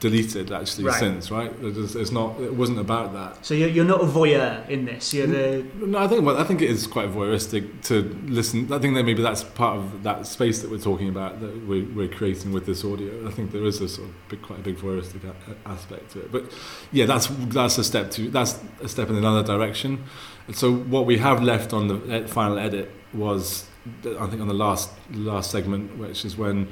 deleted 0.00 0.52
actually 0.52 0.84
right. 0.84 0.98
since, 0.98 1.30
right? 1.30 1.52
It's, 1.62 2.10
not. 2.10 2.38
It 2.40 2.54
wasn't 2.54 2.78
about 2.78 3.12
that. 3.14 3.44
So 3.44 3.54
you're, 3.54 3.68
you're 3.68 3.84
not 3.84 4.00
a 4.00 4.06
voyeur 4.06 4.68
in 4.68 4.84
this. 4.84 5.14
You're 5.14 5.26
the. 5.26 5.66
No, 5.76 5.98
I 5.98 6.08
think 6.08 6.24
well, 6.24 6.36
I 6.36 6.44
think 6.44 6.62
it 6.62 6.70
is 6.70 6.86
quite 6.86 7.10
voyeuristic 7.10 7.82
to 7.84 8.02
listen. 8.26 8.72
I 8.72 8.78
think 8.78 8.94
that 8.94 9.04
maybe 9.04 9.22
that's 9.22 9.44
part 9.44 9.78
of 9.78 10.02
that 10.02 10.26
space 10.26 10.60
that 10.62 10.70
we're 10.70 10.78
talking 10.78 11.08
about 11.08 11.40
that 11.40 11.66
we're, 11.66 11.86
we're 11.94 12.08
creating 12.08 12.52
with 12.52 12.66
this 12.66 12.84
audio. 12.84 13.26
I 13.26 13.30
think 13.30 13.52
there 13.52 13.64
is 13.64 13.80
a 13.80 13.88
sort 13.88 14.08
of 14.08 14.14
big, 14.28 14.42
quite 14.42 14.58
a 14.58 14.62
big 14.62 14.76
voyeuristic 14.76 15.22
a- 15.24 15.68
aspect 15.68 16.10
to 16.12 16.20
it. 16.20 16.32
But 16.32 16.52
yeah, 16.92 17.06
that's 17.06 17.28
that's 17.48 17.78
a 17.78 17.84
step 17.84 18.10
to 18.12 18.30
that's 18.30 18.60
a 18.82 18.88
step 18.88 19.08
in 19.08 19.16
another 19.16 19.42
direction. 19.42 20.04
And 20.46 20.56
so 20.56 20.74
what 20.74 21.06
we 21.06 21.18
have 21.18 21.42
left 21.42 21.72
on 21.72 21.88
the 21.88 22.14
eh, 22.14 22.26
final 22.26 22.58
edit 22.58 22.90
was, 23.14 23.66
I 24.04 24.26
think, 24.26 24.42
on 24.42 24.48
the 24.48 24.54
last 24.54 24.90
last 25.12 25.50
segment, 25.50 25.96
which 25.98 26.24
is 26.24 26.36
when 26.36 26.68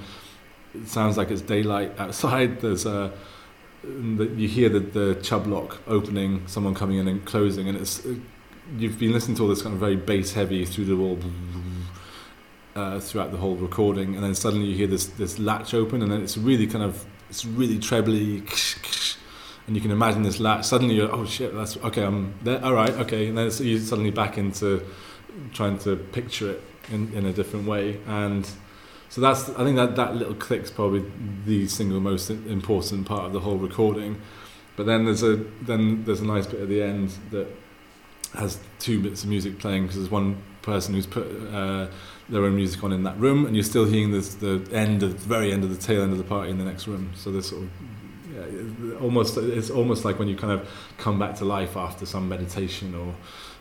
it 0.74 0.88
sounds 0.88 1.16
like 1.16 1.30
it's 1.30 1.42
daylight 1.42 1.98
outside. 1.98 2.60
There's 2.62 2.86
a 2.86 3.12
you 3.84 4.48
hear 4.48 4.68
the, 4.68 4.80
the 4.80 5.14
Chubb 5.22 5.46
lock 5.46 5.80
opening, 5.88 6.46
someone 6.46 6.74
coming 6.74 6.98
in 6.98 7.08
and 7.08 7.24
closing, 7.24 7.68
and 7.68 7.76
it's 7.76 8.06
you've 8.78 8.98
been 8.98 9.12
listening 9.12 9.36
to 9.36 9.42
all 9.42 9.48
this 9.48 9.62
kind 9.62 9.74
of 9.74 9.80
very 9.80 9.96
bass 9.96 10.32
heavy 10.32 10.64
through 10.64 10.84
the 10.84 10.96
wall 10.96 11.18
uh, 12.76 13.00
throughout 13.00 13.32
the 13.32 13.38
whole 13.38 13.56
recording, 13.56 14.14
and 14.14 14.22
then 14.22 14.34
suddenly 14.34 14.66
you 14.66 14.76
hear 14.76 14.86
this 14.86 15.06
this 15.06 15.38
latch 15.38 15.74
open, 15.74 16.02
and 16.02 16.12
then 16.12 16.22
it's 16.22 16.36
really 16.36 16.66
kind 16.66 16.84
of 16.84 17.04
it's 17.28 17.44
really 17.44 17.78
trebly, 17.78 18.42
and 19.66 19.76
you 19.76 19.80
can 19.80 19.90
imagine 19.90 20.22
this 20.22 20.40
latch. 20.40 20.64
Suddenly 20.64 20.94
you're 20.94 21.12
oh 21.12 21.24
shit, 21.24 21.54
that's 21.54 21.76
okay. 21.78 22.04
I'm 22.04 22.34
there. 22.42 22.64
All 22.64 22.74
right, 22.74 22.90
okay, 22.90 23.28
and 23.28 23.36
then 23.36 23.50
you're 23.60 23.80
suddenly 23.80 24.10
back 24.10 24.38
into 24.38 24.82
trying 25.52 25.78
to 25.80 25.96
picture 25.96 26.52
it 26.52 26.62
in 26.90 27.12
in 27.14 27.26
a 27.26 27.32
different 27.32 27.66
way, 27.66 27.98
and 28.06 28.48
so 29.12 29.20
that's 29.20 29.50
I 29.50 29.62
think 29.62 29.76
that 29.76 29.94
that 29.96 30.16
little 30.16 30.34
click's 30.34 30.70
probably 30.70 31.04
the 31.44 31.68
single 31.68 32.00
most 32.00 32.30
important 32.30 33.04
part 33.04 33.26
of 33.26 33.34
the 33.34 33.40
whole 33.40 33.58
recording. 33.58 34.18
But 34.74 34.86
then 34.86 35.04
there's 35.04 35.22
a 35.22 35.36
then 35.36 36.04
there's 36.04 36.20
a 36.20 36.24
nice 36.24 36.46
bit 36.46 36.60
at 36.60 36.68
the 36.70 36.80
end 36.80 37.12
that 37.30 37.46
has 38.32 38.58
two 38.78 39.02
bits 39.02 39.22
of 39.22 39.28
music 39.28 39.58
playing 39.58 39.82
because 39.82 39.96
there's 39.96 40.10
one 40.10 40.42
person 40.62 40.94
who's 40.94 41.06
put 41.06 41.26
uh, 41.52 41.88
their 42.30 42.42
own 42.42 42.56
music 42.56 42.82
on 42.82 42.90
in 42.90 43.02
that 43.02 43.18
room, 43.20 43.44
and 43.44 43.54
you're 43.54 43.62
still 43.62 43.84
hearing 43.84 44.12
this, 44.12 44.34
the 44.36 44.66
end 44.72 45.02
of 45.02 45.20
the 45.20 45.28
very 45.28 45.52
end 45.52 45.62
of 45.62 45.68
the 45.68 45.76
tail 45.76 46.00
end 46.00 46.12
of 46.12 46.18
the 46.18 46.24
party 46.24 46.50
in 46.50 46.56
the 46.56 46.64
next 46.64 46.88
room. 46.88 47.12
So 47.14 47.30
there's 47.30 47.50
sort 47.50 47.64
of 47.64 47.70
yeah, 48.34 48.98
almost 48.98 49.36
it's 49.36 49.68
almost 49.68 50.06
like 50.06 50.18
when 50.18 50.28
you 50.28 50.36
kind 50.36 50.58
of 50.58 50.66
come 50.96 51.18
back 51.18 51.34
to 51.36 51.44
life 51.44 51.76
after 51.76 52.06
some 52.06 52.30
meditation 52.30 52.94
or 52.94 53.14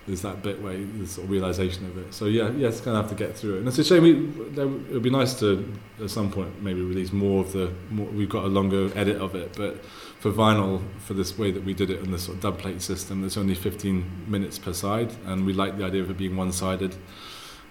there's 0.08 0.22
that 0.24 0.42
bit 0.42 0.62
where 0.62 0.76
there's 0.78 1.12
sort 1.12 1.26
of 1.26 1.32
realization 1.32 1.86
of 1.86 1.98
it. 1.98 2.14
So 2.14 2.26
yeah, 2.26 2.50
yeah, 2.52 2.70
it's 2.70 2.82
kind 2.82 2.98
of 2.98 3.04
have 3.08 3.18
to 3.18 3.24
get 3.24 3.38
through 3.38 3.56
it. 3.56 3.60
And 3.60 3.68
it's 3.68 3.78
a 3.78 3.84
shame. 3.84 4.04
We, 4.04 4.12
it 4.60 4.94
would 4.94 5.04
be 5.04 5.10
nice 5.10 5.40
to 5.40 5.72
at 6.02 6.10
some 6.10 6.32
point 6.32 6.62
maybe 6.62 6.82
release 6.82 7.14
more 7.14 7.42
of 7.42 7.54
the. 7.54 7.72
More, 7.92 8.08
we've 8.08 8.30
got 8.30 8.46
a 8.46 8.48
longer 8.48 8.92
edit 8.98 9.18
of 9.22 9.36
it, 9.36 9.56
but 9.56 9.84
for 10.20 10.32
vinyl, 10.32 10.82
for 11.00 11.14
this 11.14 11.38
way 11.38 11.52
that 11.52 11.64
we 11.64 11.74
did 11.74 11.90
it 11.90 12.00
in 12.00 12.12
the 12.12 12.20
sort 12.20 12.38
of 12.38 12.42
dub 12.42 12.58
plate 12.58 12.82
system, 12.82 13.22
there's 13.22 13.38
only 13.38 13.56
15 13.56 14.26
minutes 14.28 14.58
per 14.58 14.74
side, 14.74 15.12
and 15.26 15.46
we 15.46 15.54
like 15.54 15.78
the 15.78 15.84
idea 15.84 16.02
of 16.02 16.10
it 16.10 16.18
being 16.18 16.36
one-sided. 16.36 16.96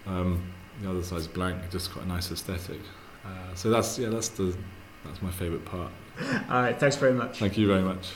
Um, 0.07 0.53
the 0.83 0.90
other 0.90 1.03
side's 1.03 1.27
blank, 1.27 1.71
just 1.71 1.95
got 1.95 2.05
a 2.05 2.07
nice 2.07 2.31
aesthetic. 2.31 2.81
Uh, 3.25 3.55
so 3.55 3.71
that's 3.71 3.99
yeah, 3.99 4.09
that's 4.09 4.29
the 4.29 4.57
that's 5.05 5.21
my 5.21 5.31
favourite 5.31 5.64
part. 5.64 5.90
All 6.49 6.62
right, 6.62 6.79
thanks 6.79 6.97
very 6.97 7.12
much. 7.12 7.38
Thank 7.38 7.59
you 7.59 7.66
very 7.66 7.83
much. 7.83 8.12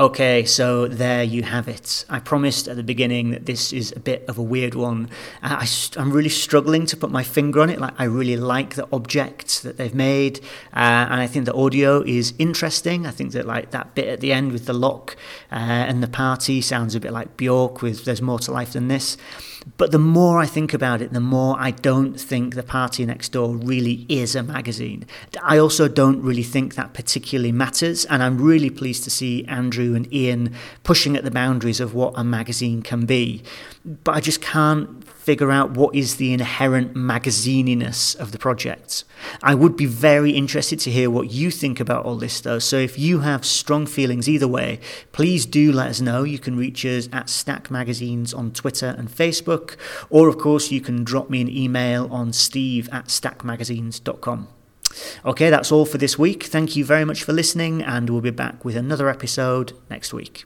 Okay, 0.00 0.46
so 0.46 0.88
there 0.88 1.22
you 1.22 1.42
have 1.42 1.68
it. 1.68 2.06
I 2.08 2.20
promised 2.20 2.68
at 2.68 2.76
the 2.76 2.82
beginning 2.82 3.32
that 3.32 3.44
this 3.44 3.70
is 3.70 3.92
a 3.94 4.00
bit 4.00 4.24
of 4.28 4.38
a 4.38 4.42
weird 4.42 4.74
one. 4.74 5.10
I, 5.42 5.68
am 5.98 6.10
really 6.10 6.30
struggling 6.30 6.86
to 6.86 6.96
put 6.96 7.10
my 7.10 7.22
finger 7.22 7.60
on 7.60 7.68
it. 7.68 7.78
Like 7.78 7.92
I 7.98 8.04
really 8.04 8.38
like 8.38 8.76
the 8.76 8.88
objects 8.94 9.60
that 9.60 9.76
they've 9.76 9.94
made, 9.94 10.38
uh, 10.72 11.04
and 11.10 11.20
I 11.20 11.26
think 11.26 11.44
the 11.44 11.52
audio 11.52 12.00
is 12.00 12.32
interesting. 12.38 13.06
I 13.06 13.10
think 13.10 13.32
that 13.32 13.46
like 13.46 13.72
that 13.72 13.94
bit 13.94 14.08
at 14.08 14.20
the 14.20 14.32
end 14.32 14.52
with 14.52 14.64
the 14.64 14.72
lock 14.72 15.16
uh, 15.52 15.56
and 15.56 16.02
the 16.02 16.08
party 16.08 16.62
sounds 16.62 16.94
a 16.94 17.00
bit 17.00 17.12
like 17.12 17.36
Bjork 17.36 17.82
with 17.82 18.06
"There's 18.06 18.22
More 18.22 18.38
to 18.38 18.52
Life 18.52 18.72
Than 18.72 18.88
This." 18.88 19.18
But 19.76 19.92
the 19.92 19.98
more 19.98 20.40
I 20.40 20.46
think 20.46 20.72
about 20.72 21.02
it, 21.02 21.12
the 21.12 21.20
more 21.20 21.56
I 21.58 21.70
don't 21.70 22.18
think 22.18 22.54
The 22.54 22.62
Party 22.62 23.04
Next 23.04 23.30
Door 23.30 23.56
really 23.56 24.06
is 24.08 24.34
a 24.34 24.42
magazine. 24.42 25.06
I 25.42 25.58
also 25.58 25.86
don't 25.88 26.22
really 26.22 26.42
think 26.42 26.74
that 26.74 26.94
particularly 26.94 27.52
matters, 27.52 28.04
and 28.06 28.22
I'm 28.22 28.40
really 28.40 28.70
pleased 28.70 29.04
to 29.04 29.10
see 29.10 29.44
And 29.94 30.12
Ian 30.12 30.54
pushing 30.82 31.16
at 31.16 31.24
the 31.24 31.30
boundaries 31.30 31.80
of 31.80 31.94
what 31.94 32.14
a 32.16 32.24
magazine 32.24 32.82
can 32.82 33.06
be. 33.06 33.42
But 33.84 34.16
I 34.16 34.20
just 34.20 34.42
can't 34.42 35.04
figure 35.20 35.50
out 35.50 35.72
what 35.72 35.94
is 35.94 36.16
the 36.16 36.32
inherent 36.32 36.94
magazininess 36.94 38.18
of 38.18 38.32
the 38.32 38.38
project. 38.38 39.04
I 39.42 39.54
would 39.54 39.76
be 39.76 39.86
very 39.86 40.32
interested 40.32 40.80
to 40.80 40.90
hear 40.90 41.10
what 41.10 41.30
you 41.30 41.50
think 41.50 41.78
about 41.78 42.04
all 42.04 42.16
this, 42.16 42.40
though. 42.40 42.58
So 42.58 42.76
if 42.76 42.98
you 42.98 43.20
have 43.20 43.44
strong 43.44 43.86
feelings 43.86 44.28
either 44.28 44.48
way, 44.48 44.80
please 45.12 45.46
do 45.46 45.72
let 45.72 45.88
us 45.88 46.00
know. 46.00 46.24
You 46.24 46.38
can 46.38 46.56
reach 46.56 46.84
us 46.84 47.08
at 47.12 47.28
Stack 47.28 47.70
Magazines 47.70 48.32
on 48.32 48.50
Twitter 48.52 48.94
and 48.98 49.08
Facebook, 49.08 49.76
or 50.08 50.28
of 50.28 50.38
course, 50.38 50.70
you 50.70 50.80
can 50.80 51.04
drop 51.04 51.30
me 51.30 51.40
an 51.40 51.48
email 51.48 52.08
on 52.10 52.32
steve 52.32 52.88
at 52.90 53.06
stackmagazines.com. 53.06 54.48
Okay, 55.24 55.50
that's 55.50 55.70
all 55.72 55.86
for 55.86 55.98
this 55.98 56.18
week. 56.18 56.44
Thank 56.44 56.76
you 56.76 56.84
very 56.84 57.04
much 57.04 57.22
for 57.22 57.32
listening, 57.32 57.82
and 57.82 58.08
we'll 58.08 58.20
be 58.20 58.30
back 58.30 58.64
with 58.64 58.76
another 58.76 59.08
episode 59.08 59.72
next 59.88 60.12
week. 60.12 60.44